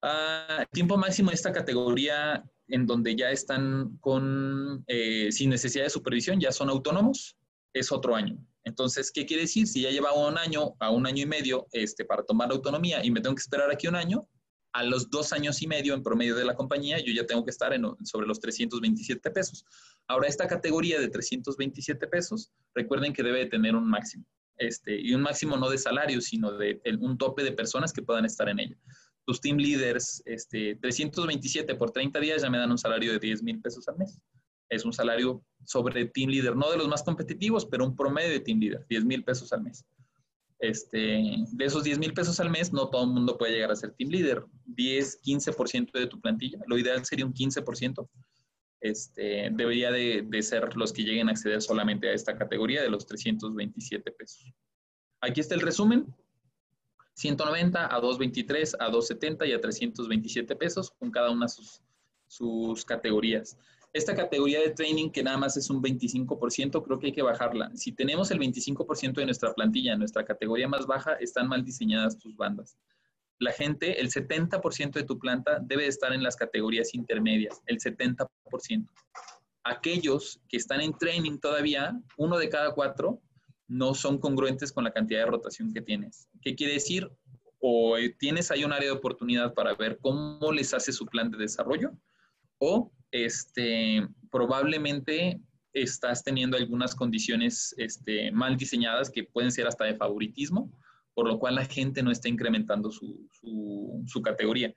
[0.03, 5.91] Uh, tiempo máximo de esta categoría en donde ya están con, eh, sin necesidad de
[5.91, 7.37] supervisión, ya son autónomos,
[7.73, 8.39] es otro año.
[8.65, 9.67] Entonces, ¿qué quiere decir?
[9.67, 13.11] Si ya lleva un año a un año y medio este, para tomar autonomía y
[13.11, 14.29] me tengo que esperar aquí un año,
[14.73, 17.51] a los dos años y medio en promedio de la compañía, yo ya tengo que
[17.51, 17.73] estar
[18.05, 19.65] sobre los 327 pesos.
[20.07, 24.25] Ahora, esta categoría de 327 pesos, recuerden que debe tener un máximo.
[24.57, 28.27] Este, y un máximo no de salario, sino de un tope de personas que puedan
[28.27, 28.77] estar en ella.
[29.31, 33.45] Tus team leaders, este, 327 por 30 días ya me dan un salario de 10
[33.45, 34.19] mil pesos al mes.
[34.69, 38.41] Es un salario sobre team leader, no de los más competitivos, pero un promedio de
[38.41, 39.85] team leader, 10 mil pesos al mes.
[40.59, 41.23] Este,
[41.53, 43.93] de esos 10 mil pesos al mes, no todo el mundo puede llegar a ser
[43.93, 44.45] team leader.
[44.65, 46.59] 10, 15% de tu plantilla.
[46.67, 48.09] Lo ideal sería un 15%.
[48.81, 52.91] Este, debería de, de, ser los que lleguen a acceder solamente a esta categoría de
[52.91, 54.53] los 327 pesos.
[55.21, 56.13] Aquí está el resumen.
[57.21, 61.83] 190 a 223, a 270 y a 327 pesos con cada una sus,
[62.27, 63.59] sus categorías.
[63.93, 67.73] Esta categoría de training que nada más es un 25%, creo que hay que bajarla.
[67.75, 72.35] Si tenemos el 25% de nuestra plantilla nuestra categoría más baja, están mal diseñadas tus
[72.37, 72.79] bandas.
[73.39, 78.29] La gente, el 70% de tu planta debe estar en las categorías intermedias, el 70%.
[79.65, 83.21] Aquellos que están en training todavía, uno de cada cuatro,
[83.71, 86.29] no son congruentes con la cantidad de rotación que tienes.
[86.43, 87.09] ¿Qué quiere decir?
[87.61, 91.39] O tienes ahí un área de oportunidad para ver cómo les hace su plan de
[91.39, 91.93] desarrollo,
[92.59, 95.41] o este, probablemente
[95.73, 100.73] estás teniendo algunas condiciones este, mal diseñadas que pueden ser hasta de favoritismo,
[101.15, 103.29] por lo cual la gente no está incrementando su,
[104.05, 104.75] su, categoría.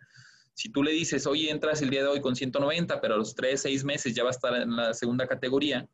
[0.54, 3.34] Si tú le dices, oye, entras el día de hoy con 190, pero a los
[3.34, 5.90] 3, 6 meses ya va a estar en la segunda categoría,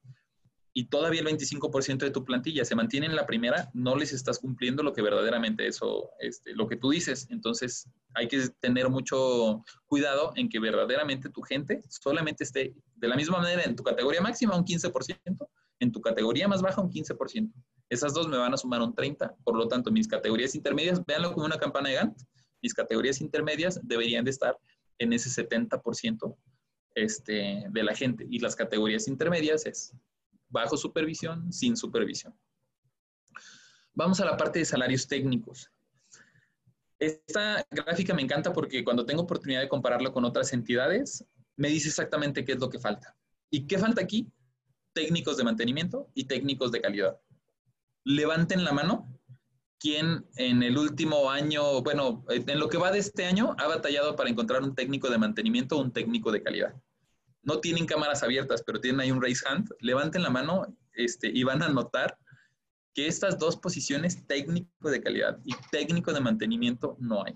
[0.74, 4.40] y todavía el 25% de tu plantilla se mantiene en la primera, no les estás
[4.40, 7.28] cumpliendo lo que verdaderamente eso, este, lo que tú dices.
[7.30, 13.16] Entonces, hay que tener mucho cuidado en que verdaderamente tu gente solamente esté de la
[13.16, 15.48] misma manera en tu categoría máxima un 15%,
[15.80, 17.52] en tu categoría más baja un 15%.
[17.90, 19.38] Esas dos me van a sumar un 30%.
[19.44, 22.22] Por lo tanto, mis categorías intermedias, véanlo como una campana de Gantt,
[22.62, 24.58] mis categorías intermedias deberían de estar
[25.00, 26.36] en ese 70%
[26.96, 28.28] este, de la gente.
[28.30, 29.94] Y las categorías intermedias es
[30.50, 32.38] bajo supervisión, sin supervisión.
[33.94, 35.72] Vamos a la parte de salarios técnicos.
[37.00, 41.26] Esta gráfica me encanta porque cuando tengo oportunidad de compararlo con otras entidades,
[41.56, 43.16] me dice exactamente qué es lo que falta.
[43.50, 44.32] ¿Y qué falta aquí?
[44.94, 47.20] Técnicos de mantenimiento y técnicos de calidad.
[48.04, 49.16] Levanten la mano
[49.80, 54.16] quien en el último año, bueno, en lo que va de este año, ha batallado
[54.18, 56.76] para encontrar un técnico de mantenimiento o un técnico de calidad
[57.42, 61.44] no tienen cámaras abiertas, pero tienen ahí un raise hand, levanten la mano este, y
[61.44, 62.18] van a notar
[62.94, 67.36] que estas dos posiciones, técnico de calidad y técnico de mantenimiento, no hay.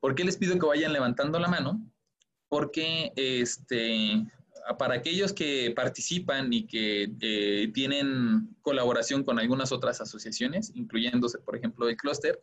[0.00, 1.80] ¿Por qué les pido que vayan levantando la mano?
[2.48, 4.26] Porque este,
[4.78, 11.56] para aquellos que participan y que eh, tienen colaboración con algunas otras asociaciones, incluyéndose, por
[11.56, 12.40] ejemplo, el clúster,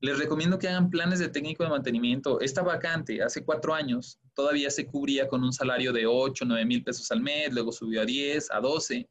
[0.00, 2.40] les recomiendo que hagan planes de técnico de mantenimiento.
[2.40, 6.84] Esta vacante hace cuatro años todavía se cubría con un salario de 8, 9 mil
[6.84, 9.08] pesos al mes, luego subió a 10, a 12,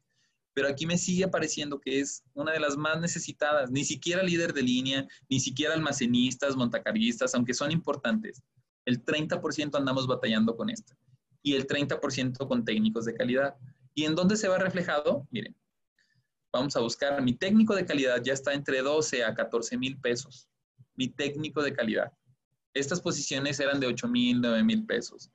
[0.54, 3.70] pero aquí me sigue apareciendo que es una de las más necesitadas.
[3.70, 8.42] Ni siquiera líder de línea, ni siquiera almacenistas, montacarguistas, aunque son importantes.
[8.86, 10.94] El 30% andamos batallando con esto
[11.42, 13.56] y el 30% con técnicos de calidad.
[13.94, 15.28] ¿Y en dónde se va reflejado?
[15.30, 15.54] Miren,
[16.50, 20.48] vamos a buscar, mi técnico de calidad ya está entre 12 a 14 mil pesos
[20.98, 22.12] mi técnico de calidad.
[22.74, 25.30] Estas posiciones eran de 8 mil, 9 mil pesos.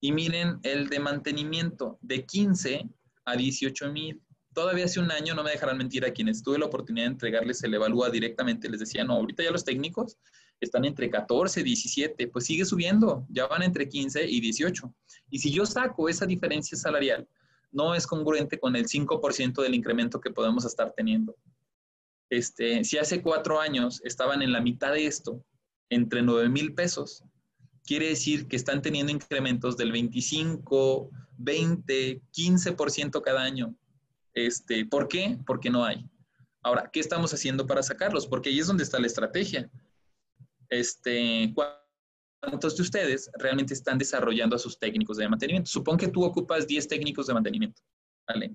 [0.00, 2.90] Y miren el de mantenimiento, de 15
[3.24, 4.20] a 18 mil.
[4.52, 7.62] Todavía hace un año, no me dejarán mentir, a quienes tuve la oportunidad de entregarles
[7.62, 10.18] el evalúa directamente, les decía, no, ahorita ya los técnicos
[10.60, 14.92] están entre 14, 17, pues sigue subiendo, ya van entre 15 y 18.
[15.30, 17.28] Y si yo saco esa diferencia salarial,
[17.70, 21.36] no es congruente con el 5% del incremento que podemos estar teniendo.
[22.30, 25.44] Este, si hace cuatro años estaban en la mitad de esto,
[25.90, 27.22] entre 9 mil pesos,
[27.84, 33.74] quiere decir que están teniendo incrementos del 25, 20, 15% cada año.
[34.34, 35.38] Este, ¿Por qué?
[35.46, 36.04] Porque no hay.
[36.62, 38.26] Ahora, ¿qué estamos haciendo para sacarlos?
[38.26, 39.70] Porque ahí es donde está la estrategia.
[40.68, 41.54] Este,
[42.40, 45.70] ¿Cuántos de ustedes realmente están desarrollando a sus técnicos de mantenimiento?
[45.70, 47.80] Supón que tú ocupas 10 técnicos de mantenimiento.
[48.28, 48.52] ¿vale?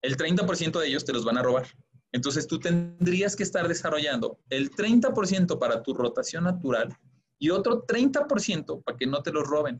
[0.00, 1.66] El 30% de ellos te los van a robar.
[2.12, 6.96] Entonces tú tendrías que estar desarrollando el 30% para tu rotación natural
[7.38, 9.78] y otro 30% para que no te los roben.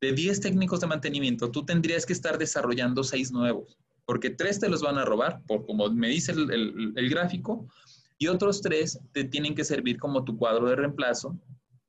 [0.00, 4.68] De 10 técnicos de mantenimiento, tú tendrías que estar desarrollando 6 nuevos, porque 3 te
[4.68, 7.66] los van a robar, por como me dice el, gráfico,
[8.18, 11.38] y otros 3 te tienen que servir como tu cuadro de reemplazo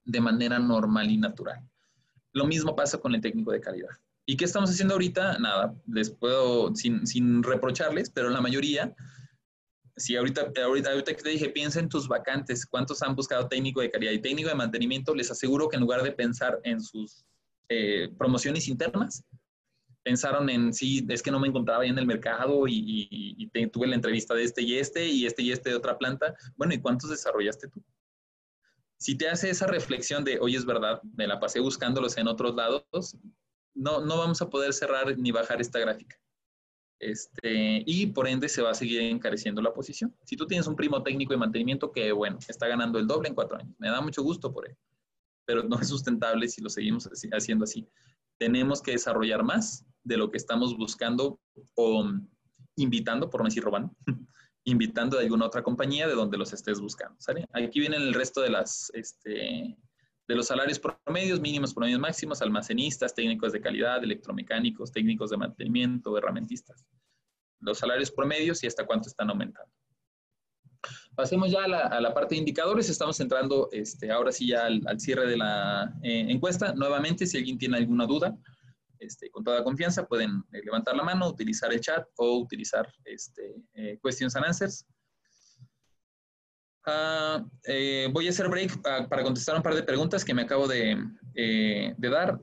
[0.05, 1.60] de manera normal y natural.
[2.32, 3.89] Lo mismo pasa con el técnico de calidad.
[4.26, 5.39] ¿Y qué estamos haciendo ahorita?
[5.39, 8.95] Nada, les puedo, sin reprocharles, pero la mayoría
[9.98, 13.82] si ahorita, ahorita, ahorita que te dije, piensa en tus vacantes, cuántos han buscado técnico
[13.82, 17.26] de calidad y técnico de mantenimiento, les aseguro que en lugar de pensar en sus
[17.70, 19.24] eh, promociones internas,
[20.04, 23.88] pensaron en, sí, es que no me encontraba ahí en el mercado y, y, tuve
[23.88, 26.34] la entrevista de este y este y este y este de otra planta.
[26.56, 27.84] Bueno, ¿y cuántos desarrollaste tú?
[28.98, 32.56] Si te hace esa reflexión de, oye, es verdad, me la pasé buscándolos en otros
[32.56, 33.18] lados,
[33.74, 36.18] no, no vamos a poder cerrar ni bajar esta gráfica.
[37.00, 40.16] Este, y por ende se va a seguir encareciendo la posición.
[40.24, 43.36] Si tú tienes un primo técnico de mantenimiento que, bueno, está ganando el doble en
[43.36, 44.76] cuatro años, me da mucho gusto por él,
[45.45, 47.88] pero no es sustentable si lo seguimos haciendo así.
[48.39, 51.39] Tenemos que desarrollar más de lo que estamos buscando
[51.76, 52.12] o
[52.76, 53.95] invitando, por no decir robando,
[54.64, 57.18] invitando de alguna otra compañía de donde los estés buscando.
[57.54, 59.78] Aquí vienen el resto de las, este,
[60.28, 66.18] de los salarios promedios, mínimos, promedios máximos, almacenistas, técnicos de calidad, electromecánicos, técnicos de mantenimiento,
[66.18, 66.86] herramentistas.
[67.60, 69.72] Los salarios promedios y hasta cuánto están aumentando.
[71.16, 72.90] Pasemos ya a la, parte de indicadores.
[72.90, 76.74] Estamos entrando este, ahora sí ya al, cierre de la eh, encuesta.
[76.76, 78.38] Nuevamente, si alguien tiene alguna duda,
[79.00, 83.56] este, con toda confianza pueden eh, levantar la mano, utilizar el chat o utilizar este,
[83.74, 84.86] eh, questions and answers.
[86.90, 90.44] Ah, eh, voy a hacer break ah, para contestar un par de preguntas que me
[90.44, 90.98] acabo de,
[91.36, 92.40] eh, dar.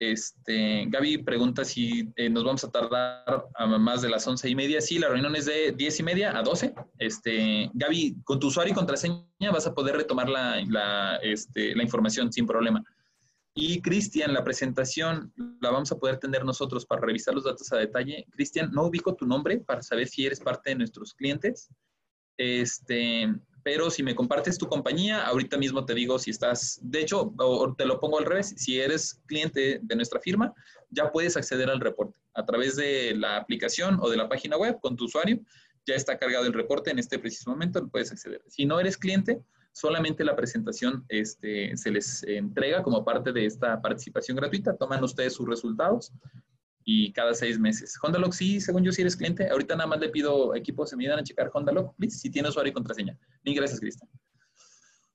[0.00, 4.54] Este, Gaby pregunta si eh, nos vamos a tardar a más de las once y
[4.54, 4.80] media.
[4.80, 6.72] Sí, la reunión es de diez y media a doce.
[6.98, 11.82] Este, Gaby, con tu usuario y contraseña vas a poder retomar la, la, este, la
[11.82, 12.82] información sin problema.
[13.52, 17.76] Y Cristian, la presentación la vamos a poder tener nosotros para revisar los datos a
[17.76, 18.24] detalle.
[18.30, 21.68] Cristian, no ubico tu nombre para saber si eres parte de nuestros clientes.
[22.38, 23.28] Este,
[23.70, 27.74] pero si me compartes tu compañía, ahorita mismo te digo si estás, de hecho, o
[27.74, 30.54] te lo pongo al revés, si eres cliente de nuestra firma,
[30.88, 34.78] ya puedes acceder al reporte a través de la aplicación o de la página web
[34.80, 35.40] con tu usuario.
[35.84, 38.40] Ya está cargado el reporte en este preciso momento, puedes acceder.
[38.48, 39.38] Si no eres cliente,
[39.72, 44.78] solamente la presentación este, se les entrega como parte de esta participación gratuita.
[44.78, 46.10] Toman ustedes sus resultados
[46.90, 47.98] y cada seis meses.
[48.02, 49.50] HondaLock, sí, según yo, si eres cliente.
[49.50, 52.48] Ahorita nada más le pido equipos, se me ayudan a checar HondaLock, please, si tiene
[52.48, 53.18] usuario y contraseña.
[53.44, 54.08] Gracias, Cristian.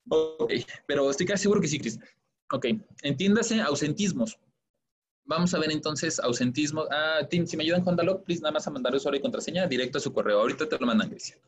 [0.07, 0.53] Ok,
[0.85, 2.07] pero estoy casi seguro que sí, Cristian.
[2.51, 2.67] Ok,
[3.01, 4.37] entiéndase ausentismos.
[5.25, 6.85] Vamos a ver entonces ausentismo.
[6.91, 9.97] Ah, Tim, si me ayudan HondaLock, please, nada más a mandar usuario y contraseña directo
[9.97, 10.41] a su correo.
[10.41, 11.39] Ahorita te lo mandan, Cristian.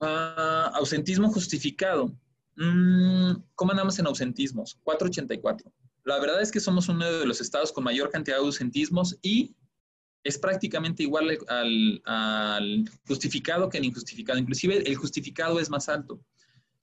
[0.00, 2.12] Ah, ausentismo justificado.
[2.56, 4.80] Mm, ¿Cómo andamos en ausentismos?
[4.82, 5.70] 484.
[6.06, 9.56] La verdad es que somos uno de los estados con mayor cantidad de ausentismos y
[10.22, 14.38] es prácticamente igual al, justificado que el injustificado.
[14.38, 16.20] Inclusive el justificado es más alto.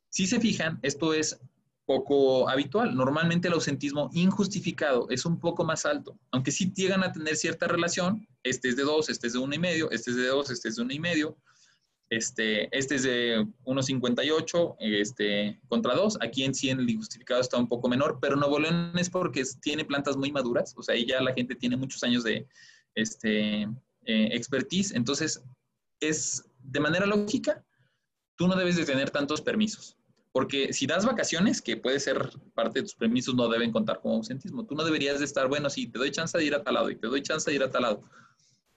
[0.09, 1.39] Si se fijan, esto es
[1.85, 2.95] poco habitual.
[2.97, 7.65] Normalmente el ausentismo injustificado es un poco más alto, aunque sí llegan a tener cierta
[7.69, 8.27] relación.
[8.43, 10.83] Este es de 2, este es de 1,5, este es de 2, este es de
[10.83, 11.33] 1,5.
[12.15, 16.19] Este, este es de 1.58 este, contra 2.
[16.21, 19.83] Aquí en sí el injustificado está un poco menor, pero Nuevo León es porque tiene
[19.83, 22.47] plantas muy maduras, o sea, ahí ya la gente tiene muchos años de
[22.93, 24.93] este, eh, expertise.
[24.93, 25.41] Entonces,
[25.99, 27.65] es de manera lógica,
[28.35, 29.97] tú no debes de tener tantos permisos.
[30.31, 34.15] Porque si das vacaciones, que puede ser parte de tus permisos, no deben contar como
[34.15, 34.65] ausentismo.
[34.65, 36.91] Tú no deberías de estar, bueno, si te doy chance de ir a tal lado
[36.91, 38.03] y te doy chance de ir a tal lado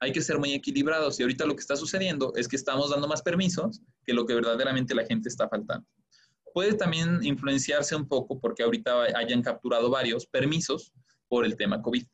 [0.01, 3.09] hay que ser muy equilibrados y ahorita lo que está sucediendo es que estamos dando
[3.09, 5.87] más permisos que lo que verdaderamente la gente está faltando.
[6.53, 10.93] puede también influenciarse un poco porque ahorita hayan capturado varios permisos
[11.29, 12.05] por el tema COVID.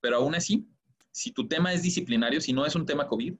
[0.00, 0.66] Pero aún así,
[1.12, 3.34] si tu tema es disciplinario, si no es un tema COVID,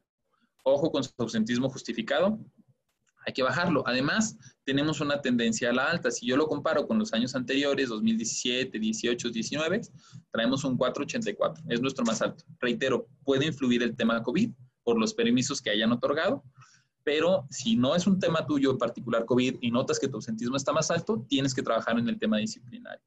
[0.65, 2.39] ojo con su ausentismo justificado,
[3.27, 3.83] hay que bajarlo.
[3.87, 6.11] Además, tenemos una tendencia a la alta.
[6.11, 9.81] Si yo lo comparo con los años anteriores, 2017, 18, 19,
[10.31, 11.65] traemos un 484.
[11.69, 12.45] Es nuestro más alto.
[12.59, 14.51] Reitero, puede influir el tema COVID
[14.83, 16.43] por los permisos que hayan otorgado,
[17.05, 20.57] pero si no es un tema tuyo en particular COVID y notas que tu ausentismo
[20.57, 23.05] está más alto, tienes que trabajar en el tema disciplinario.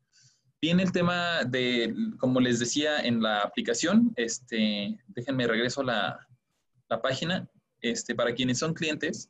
[0.61, 6.27] Viene el tema de, como les decía en la aplicación, este, déjenme regreso a la,
[6.89, 7.49] la página,
[7.81, 9.29] este, para quienes son clientes,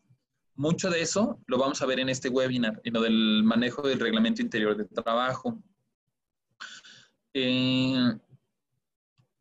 [0.55, 3.99] mucho de eso lo vamos a ver en este webinar, en lo del manejo del
[3.99, 5.61] reglamento interior de trabajo.
[7.33, 8.13] Eh,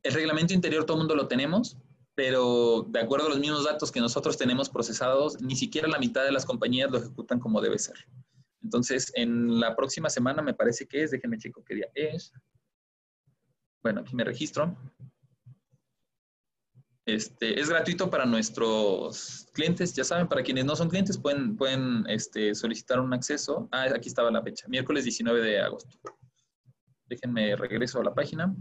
[0.02, 1.76] el reglamento interior todo el mundo lo tenemos,
[2.14, 6.24] pero de acuerdo a los mismos datos que nosotros tenemos procesados, ni siquiera la mitad
[6.24, 7.96] de las compañías lo ejecutan como debe ser.
[8.62, 12.32] Entonces, en la próxima semana me parece que es, déjenme checo qué día es.
[13.82, 14.76] Bueno, aquí me registro.
[17.04, 22.04] Este, es gratuito para nuestros clientes, ya saben, para quienes no son clientes pueden, pueden
[22.08, 23.68] este, solicitar un acceso.
[23.72, 25.98] Ah, aquí estaba la fecha, miércoles 19 de agosto.
[27.06, 28.54] Déjenme regreso a la página.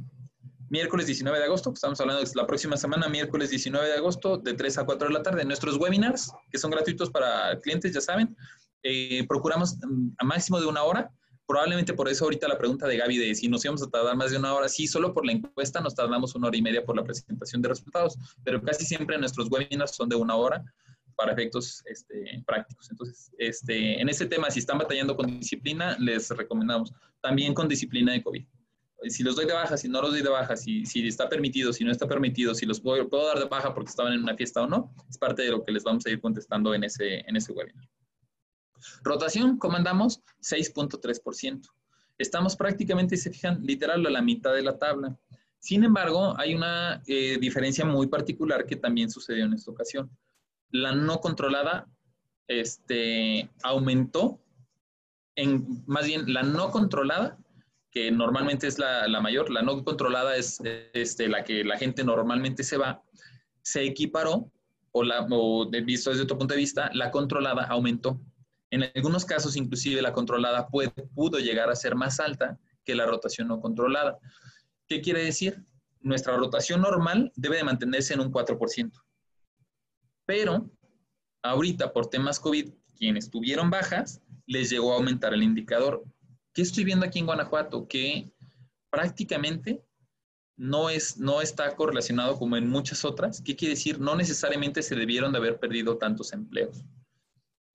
[0.69, 4.53] Miércoles 19 de agosto, estamos hablando de la próxima semana, miércoles 19 de agosto, de
[4.53, 5.45] 3 a 4 de la tarde.
[5.45, 8.35] Nuestros webinars, que son gratuitos para clientes, ya saben,
[8.81, 11.11] eh, procuramos mm, a máximo de una hora
[11.51, 14.31] Probablemente por eso ahorita la pregunta de Gaby de si nos íbamos a tardar más
[14.31, 16.95] de una hora, sí, solo por la encuesta nos tardamos una hora y media por
[16.95, 20.63] la presentación de resultados, pero casi siempre nuestros webinars son de una hora
[21.17, 22.89] para efectos este, prácticos.
[22.89, 28.13] Entonces, este, en ese tema, si están batallando con disciplina, les recomendamos también con disciplina
[28.13, 28.45] de COVID.
[29.09, 31.73] Si los doy de baja, si no los doy de baja, si, si está permitido,
[31.73, 34.37] si no está permitido, si los puedo, puedo, dar de baja porque estaban en una
[34.37, 37.19] fiesta o no, es parte de lo que les vamos a ir contestando en ese,
[37.27, 37.89] en ese webinar.
[39.03, 41.67] Rotación, comandamos 6.3%.
[42.17, 45.17] Estamos prácticamente, se fijan, literal a la mitad de la tabla.
[45.59, 50.09] Sin embargo, hay una eh, diferencia muy particular que también sucedió en esta ocasión.
[50.71, 51.87] La no controlada
[52.47, 54.39] este, aumentó,
[55.35, 57.37] en, más bien la no controlada,
[57.91, 60.59] que normalmente es la, mayor, la no controlada es
[60.93, 63.03] este, la que la gente normalmente se va,
[63.61, 64.51] se equiparó,
[64.93, 68.19] o, la, o visto desde otro punto de vista, la controlada aumentó.
[68.71, 73.49] En algunos casos, inclusive, la controlada pudo llegar a ser más alta que la rotación
[73.49, 74.17] no controlada.
[74.87, 75.63] ¿Qué quiere decir?
[75.99, 78.91] Nuestra rotación normal debe de mantenerse en un 4%.
[80.25, 80.71] Pero
[81.43, 86.03] ahorita, por temas COVID, quienes tuvieron bajas, les llegó a aumentar el indicador.
[86.53, 87.87] ¿Qué estoy viendo aquí en Guanajuato?
[87.87, 88.31] Que
[88.89, 89.83] prácticamente
[90.55, 93.41] no, es, no está correlacionado como en muchas otras.
[93.41, 93.99] ¿Qué quiere decir?
[93.99, 96.85] No necesariamente se debieron de haber perdido tantos empleos.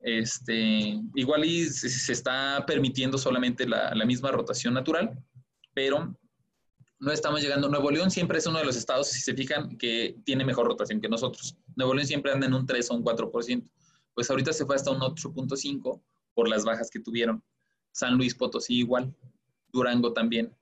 [0.06, 5.18] Este, igual y se, está permitiendo solamente la, misma rotación natural,
[5.74, 6.16] pero
[7.00, 7.68] no estamos llegando.
[7.68, 11.00] Nuevo León siempre es uno de los estados, si se fijan, que tiene mejor rotación
[11.00, 11.56] que nosotros.
[11.74, 13.68] Nuevo León siempre anda en un 3 o un 4%.
[14.14, 16.00] Pues ahorita se fue hasta un 8.5
[16.34, 17.42] por las bajas que tuvieron.
[17.90, 19.12] San Luis Potosí igual,
[19.72, 20.56] Durango también.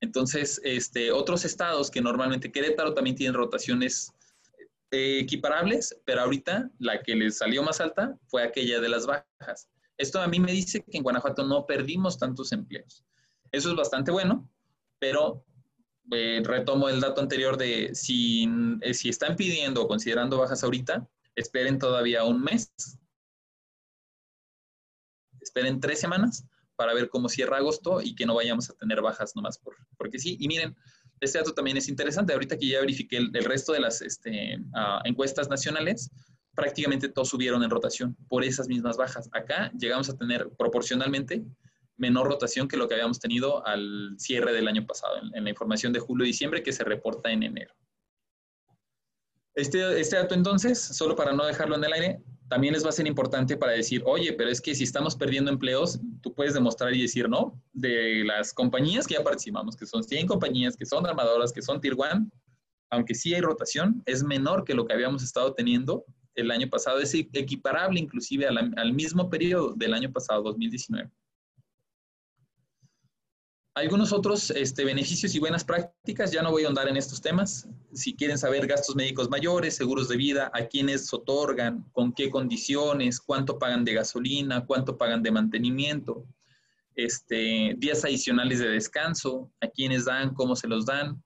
[0.00, 4.12] Entonces, este, otros estados que normalmente Querétaro también tienen rotaciones
[4.90, 9.68] eh, equiparables, pero ahorita la que les salió más alta fue aquella de las bajas.
[9.98, 13.04] Esto a mí me dice que en Guanajuato no perdimos tantos empleos.
[13.52, 14.48] Eso es bastante bueno,
[14.98, 15.44] pero
[16.12, 18.48] eh, retomo el dato anterior de si,
[18.80, 22.72] eh, si están pidiendo o considerando bajas ahorita, esperen todavía un mes,
[25.40, 26.46] esperen tres semanas
[26.76, 30.18] para ver cómo cierra agosto y que no vayamos a tener bajas nomás por, porque
[30.18, 30.36] sí.
[30.40, 30.76] Y miren,
[31.20, 32.32] este dato también es interesante.
[32.32, 36.10] Ahorita que ya verifiqué el, resto de las este, ah, encuestas nacionales,
[36.54, 39.28] prácticamente todos subieron en rotación por esas mismas bajas.
[39.32, 41.44] Acá llegamos a tener proporcionalmente
[41.96, 45.92] menor rotación que lo que habíamos tenido al cierre del año pasado, en, la información
[45.92, 47.74] de julio y diciembre que se reporta en enero.
[49.54, 52.92] Este, este dato entonces, solo para no dejarlo en el aire, también les va a
[52.92, 56.94] ser importante para decir, oye, pero es que si estamos perdiendo empleos, tú puedes demostrar
[56.94, 61.06] y decir, no, de las compañías que ya participamos, que son 100 compañías, que son
[61.06, 62.30] armadoras, que son Tier 1,
[62.90, 66.04] aunque sí hay rotación, es menor que lo que habíamos estado teniendo
[66.34, 71.10] el año pasado, es equiparable inclusive al mismo periodo del año pasado, 2019
[73.78, 77.68] algunos otros este, beneficios y buenas prácticas, ya no voy a andar en estos temas.
[77.92, 83.20] Si quieren saber gastos médicos mayores, seguros de vida, a quiénes otorgan, con qué condiciones,
[83.20, 86.26] cuánto pagan de gasolina, cuánto pagan de mantenimiento,
[86.96, 91.22] este, días adicionales de descanso, a quiénes dan, cómo se los dan,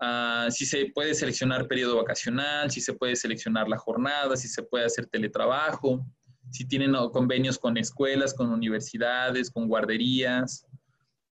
[0.00, 4.64] ah, si se puede seleccionar periodo vacacional, si se puede seleccionar la jornada, si se
[4.64, 6.04] puede hacer teletrabajo,
[6.50, 10.66] si tienen convenios con escuelas, con universidades, con guarderías,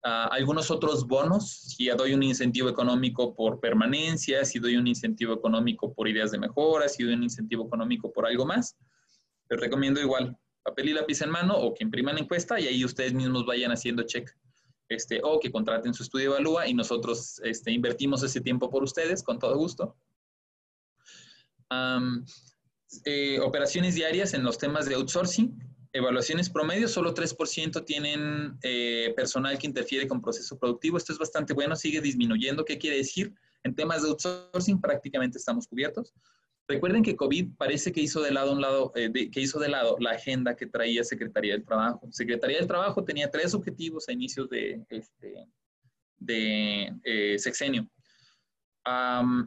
[0.06, 5.34] ah, algunos otros bonos, si doy un incentivo económico por permanencia, si doy un incentivo
[5.34, 8.78] económico por ideas de mejora, si doy un incentivo económico por algo más.
[9.50, 13.14] Les recomiendo igual papel y lápiz en mano o que impriman encuesta y ahí ustedes
[13.14, 14.30] mismos vayan haciendo check.
[14.88, 19.24] Este, o que contraten su estudio Evalúa y nosotros este, invertimos ese tiempo por ustedes
[19.24, 19.96] con todo gusto.
[23.04, 25.58] Eh, operaciones diarias en los temas de outsourcing.
[25.96, 30.98] Evaluaciones promedio, solo 3% tienen eh, personal que interfiere con proceso productivo.
[30.98, 32.66] Esto es bastante bueno, sigue disminuyendo.
[32.66, 33.34] ¿Qué quiere decir?
[33.64, 36.14] En temas de outsourcing prácticamente estamos cubiertos.
[36.68, 39.96] Recuerden que COVID parece que hizo de lado un lado, eh, que hizo de lado
[40.02, 42.10] la agenda que traía Secretaría del Trabajo.
[42.12, 45.48] Secretaría del Trabajo tenía tres objetivos a inicios de, este,
[46.18, 47.90] de sexenio.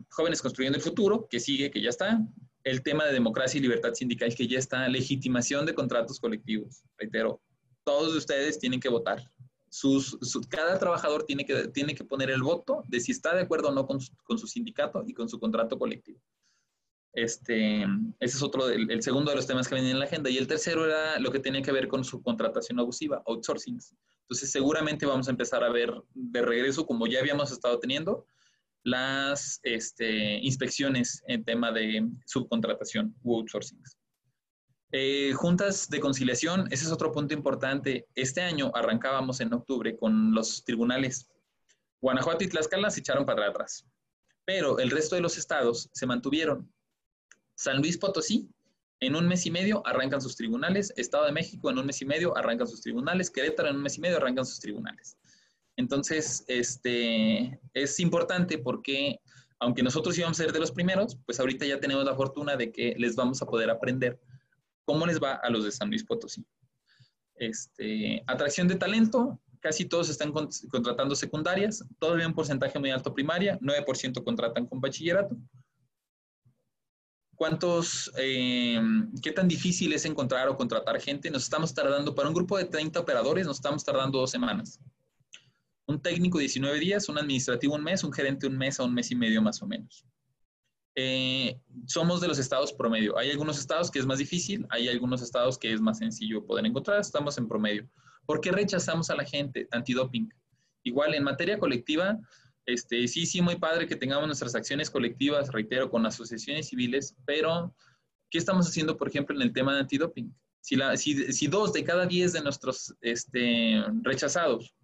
[0.09, 2.19] jóvenes construyendo el futuro, que sigue, que ya está
[2.65, 6.83] el tema de democracia y libertad sindical que ya está, legitimación de contratos colectivos.
[6.97, 7.41] Reitero,
[7.85, 9.31] todos ustedes tienen que votar.
[10.49, 13.73] Cada trabajador tiene que, tiene que poner el voto de si está de acuerdo o
[13.73, 16.21] no con su, sindicato y con su contrato colectivo.
[17.13, 17.83] Este,
[18.21, 20.31] ese es otro, el, segundo de los temas que venían en la agenda.
[20.31, 23.79] Y el tercero era lo que tenía que ver con su contratación abusiva, outsourcing.
[24.23, 28.27] Entonces, seguramente vamos a empezar a ver de regreso, como ya habíamos estado teniendo,
[28.85, 33.83] las este, inspecciones en tema de subcontratación u outsourcing.
[34.91, 38.07] Eh, juntas de conciliación, ese es otro punto importante.
[38.15, 41.29] Este año arrancábamos en octubre con los tribunales.
[42.01, 43.85] Guanajuato y Tlaxcala se echaron para atrás,
[44.47, 46.73] pero el resto de los estados se mantuvieron.
[47.55, 48.49] San Luis Potosí,
[49.01, 50.93] en un mes y medio arrancan sus tribunales.
[50.97, 53.31] Estado de México, en un mes y medio arrancan sus tribunales.
[53.31, 55.18] Querétaro, en un mes y medio arrancan sus tribunales.
[55.79, 59.21] Entonces, este, es importante porque
[59.61, 62.73] aunque nosotros íbamos a ser de los primeros, pues ahorita ya tenemos la fortuna de
[62.73, 64.21] que les vamos a poder aprender
[64.85, 66.45] cómo les va a los de San Luis Potosí.
[67.37, 73.57] Este, atracción de talento, casi todos están contratando secundarias, todavía un porcentaje muy alto primaria,
[73.61, 75.37] 9% contratan con bachillerato.
[77.37, 78.81] ¿Cuántos, eh,
[79.23, 81.31] qué tan difícil es encontrar o contratar gente?
[81.31, 84.81] Nos estamos tardando, para un grupo de 30 operadores, nos estamos tardando dos semanas
[85.89, 89.11] un técnico 19 días, un administrativo un mes, un gerente un mes a un mes
[89.11, 90.05] y medio más o menos.
[90.95, 93.17] Eh, somos de los estados promedio.
[93.17, 96.67] Hay algunos estados que es más difícil, hay algunos estados que es más sencillo poder
[96.67, 97.89] encontrar, estamos en promedio.
[98.27, 99.67] ¿Por qué rechazamos a la gente?
[99.71, 100.33] Antidoping.
[100.83, 102.19] Igual en materia colectiva,
[102.67, 107.75] este, sí, sí, muy padre que tengamos nuestras acciones colectivas, reitero, con asociaciones civiles, pero
[108.29, 110.35] ¿qué estamos haciendo, por ejemplo, en el tema de antidoping?
[110.61, 114.75] Si, la, si, si dos de cada diez de nuestros este, rechazados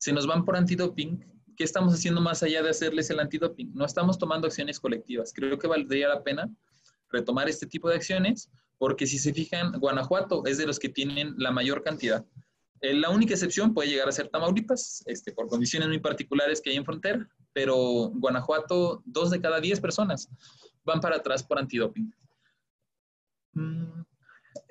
[0.00, 1.22] se nos van por antidoping,
[1.56, 3.74] ¿qué estamos haciendo más allá de hacerles el antidoping?
[3.74, 5.30] No estamos tomando acciones colectivas.
[5.34, 6.50] Creo que valdría la pena
[7.10, 11.34] retomar este tipo de acciones, porque si se fijan, Guanajuato es de los que tienen
[11.36, 12.24] la mayor cantidad.
[12.80, 16.70] Eh, la única excepción puede llegar a ser Tamaulipas, este, por condiciones muy particulares que
[16.70, 17.76] hay en frontera, pero
[18.14, 20.30] Guanajuato, dos de cada diez personas
[20.82, 22.10] van para atrás por antidoping.
[23.52, 24.00] Mm,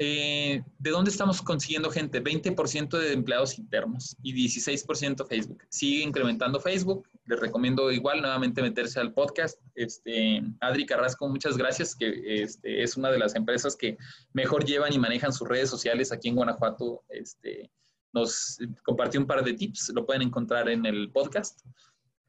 [0.01, 2.23] eh, ¿de dónde estamos consiguiendo gente?
[2.23, 5.65] 20% de empleados internos y 16% Facebook.
[5.67, 7.05] Sigue incrementando Facebook.
[7.25, 9.59] Les recomiendo igual nuevamente meterse al podcast.
[9.75, 13.97] Este, Adri Carrasco, muchas gracias, que este, es una de las empresas que
[14.31, 17.03] mejor llevan y manejan sus redes sociales aquí en Guanajuato.
[17.09, 17.69] Este,
[18.13, 21.59] nos compartió un par de tips, lo pueden encontrar en el podcast.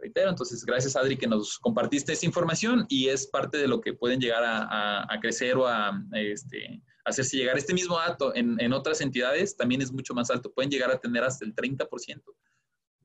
[0.01, 3.93] Reitero, entonces gracias Adri que nos compartiste esta información y es parte de lo que
[3.93, 7.57] pueden llegar a, a crecer o a, este, hacerse llegar.
[7.59, 10.53] Este mismo dato en, otras entidades también es mucho más alto.
[10.53, 12.23] Pueden llegar a tener hasta el 30%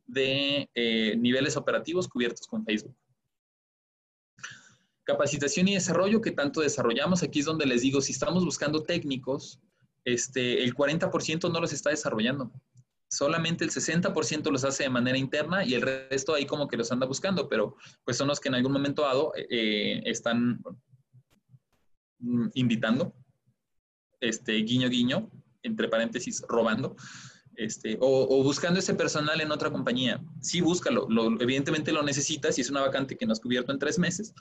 [0.07, 2.95] de eh, niveles operativos cubiertos con Facebook.
[5.03, 7.21] Capacitación y desarrollo que tanto desarrollamos.
[7.23, 9.59] Aquí es donde les digo, si estamos buscando técnicos,
[10.03, 12.51] este, el 40% no los está desarrollando.
[13.07, 16.91] Solamente el 60% los hace de manera interna y el resto ahí como que los
[16.91, 20.59] anda buscando, pero pues son los que en algún momento dado eh, están
[22.19, 23.13] mm, invitando
[24.27, 25.29] este, guiño, guiño,
[25.63, 26.95] entre paréntesis, robando,
[27.55, 30.21] este, o, buscando ese personal en otra compañía.
[30.41, 31.07] Sí, búscalo.
[31.39, 34.33] evidentemente lo necesitas y es una vacante que no has cubierto en tres meses.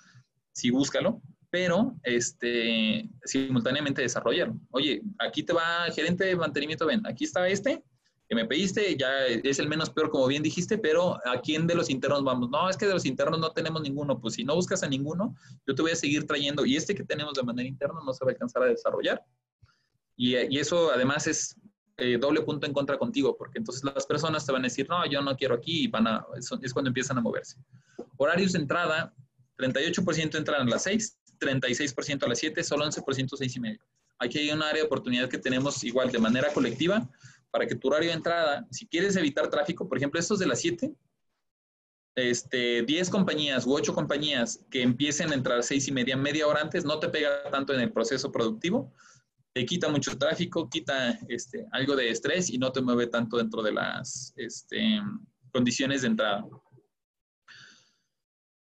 [0.52, 1.20] Sí, búscalo,
[1.50, 4.58] pero este, simultáneamente desarrollarlo.
[4.70, 7.82] Oye, aquí te va gerente de mantenimiento, ven, aquí está este,
[8.28, 11.74] que me pediste, ya es el menos peor, como bien dijiste, pero ¿a quién de
[11.74, 12.48] los internos vamos?
[12.50, 14.18] No, es que de los internos no tenemos ninguno.
[14.18, 15.34] Pues si no buscas a ninguno,
[15.66, 16.64] yo te voy a seguir trayendo.
[16.64, 19.22] Y este que tenemos de manera interna no se va a alcanzar a desarrollar.
[20.16, 21.56] Y, eso además es
[21.96, 25.04] eh, doble punto en contra contigo, porque entonces las personas te van a decir, no,
[25.06, 27.56] yo no quiero aquí, y van a, es, cuando empiezan a moverse.
[28.16, 29.12] Horarios de entrada,
[29.58, 33.80] 38% entran a las 6, 36% a las 7, solo 11% 6 y medio.
[34.18, 37.08] Aquí hay un área de oportunidad que tenemos igual de manera colectiva
[37.50, 40.60] para que tu horario de entrada, si quieres evitar tráfico, por ejemplo, estos de las
[40.60, 40.92] 7,
[42.16, 46.60] este, 10 compañías u 8 compañías que empiecen a entrar 6 y media, media hora
[46.60, 48.92] antes, no te pega tanto en el proceso productivo,
[49.54, 53.62] te quita mucho tráfico, quita este, algo de estrés y no te mueve tanto dentro
[53.62, 55.00] de las este,
[55.52, 56.44] condiciones de entrada.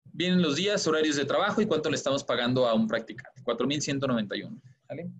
[0.05, 3.41] Vienen los días, horarios de trabajo y cuánto le estamos pagando a un practicante.
[3.45, 4.61] 4.191.
[4.89, 5.11] ¿vale?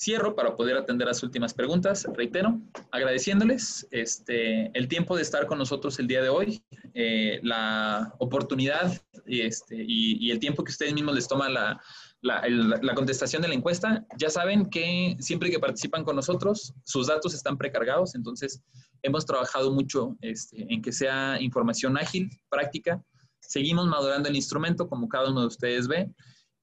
[0.00, 2.06] Cierro para poder atender las últimas preguntas.
[2.14, 2.60] Reitero,
[2.90, 6.62] agradeciéndoles este, el tiempo de estar con nosotros el día de hoy,
[6.94, 8.92] eh, la oportunidad
[9.26, 11.82] este, y, el tiempo que ustedes mismos les toma la,
[12.20, 14.04] la, contestación de la encuesta.
[14.16, 18.62] Ya saben que siempre que participan con nosotros, sus datos están precargados, entonces
[19.02, 23.02] hemos trabajado mucho este, en que sea información ágil, práctica.
[23.40, 26.10] Seguimos madurando el instrumento, como cada uno de ustedes ve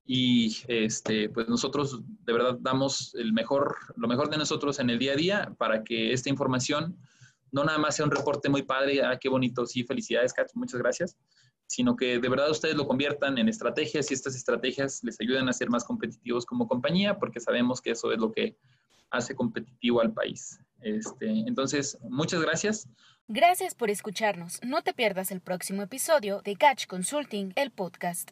[0.05, 4.99] y este, pues nosotros de verdad damos el mejor, lo mejor de nosotros en el
[4.99, 6.95] día a día para que esta información
[7.51, 10.79] no nada más sea un reporte muy padre, ah, qué bonito, sí, felicidades, Kat, muchas
[10.79, 11.17] gracias,
[11.67, 15.53] sino que de verdad ustedes lo conviertan en estrategias y estas estrategias les ayuden a
[15.53, 18.55] ser más competitivos como compañía, porque sabemos que eso es lo que
[19.09, 20.59] hace competitivo al país.
[20.81, 22.87] Este, entonces, muchas gracias.
[23.27, 24.59] Gracias por escucharnos.
[24.63, 28.23] No te pierdas el próximo episodio de Catch Consulting, el podcast.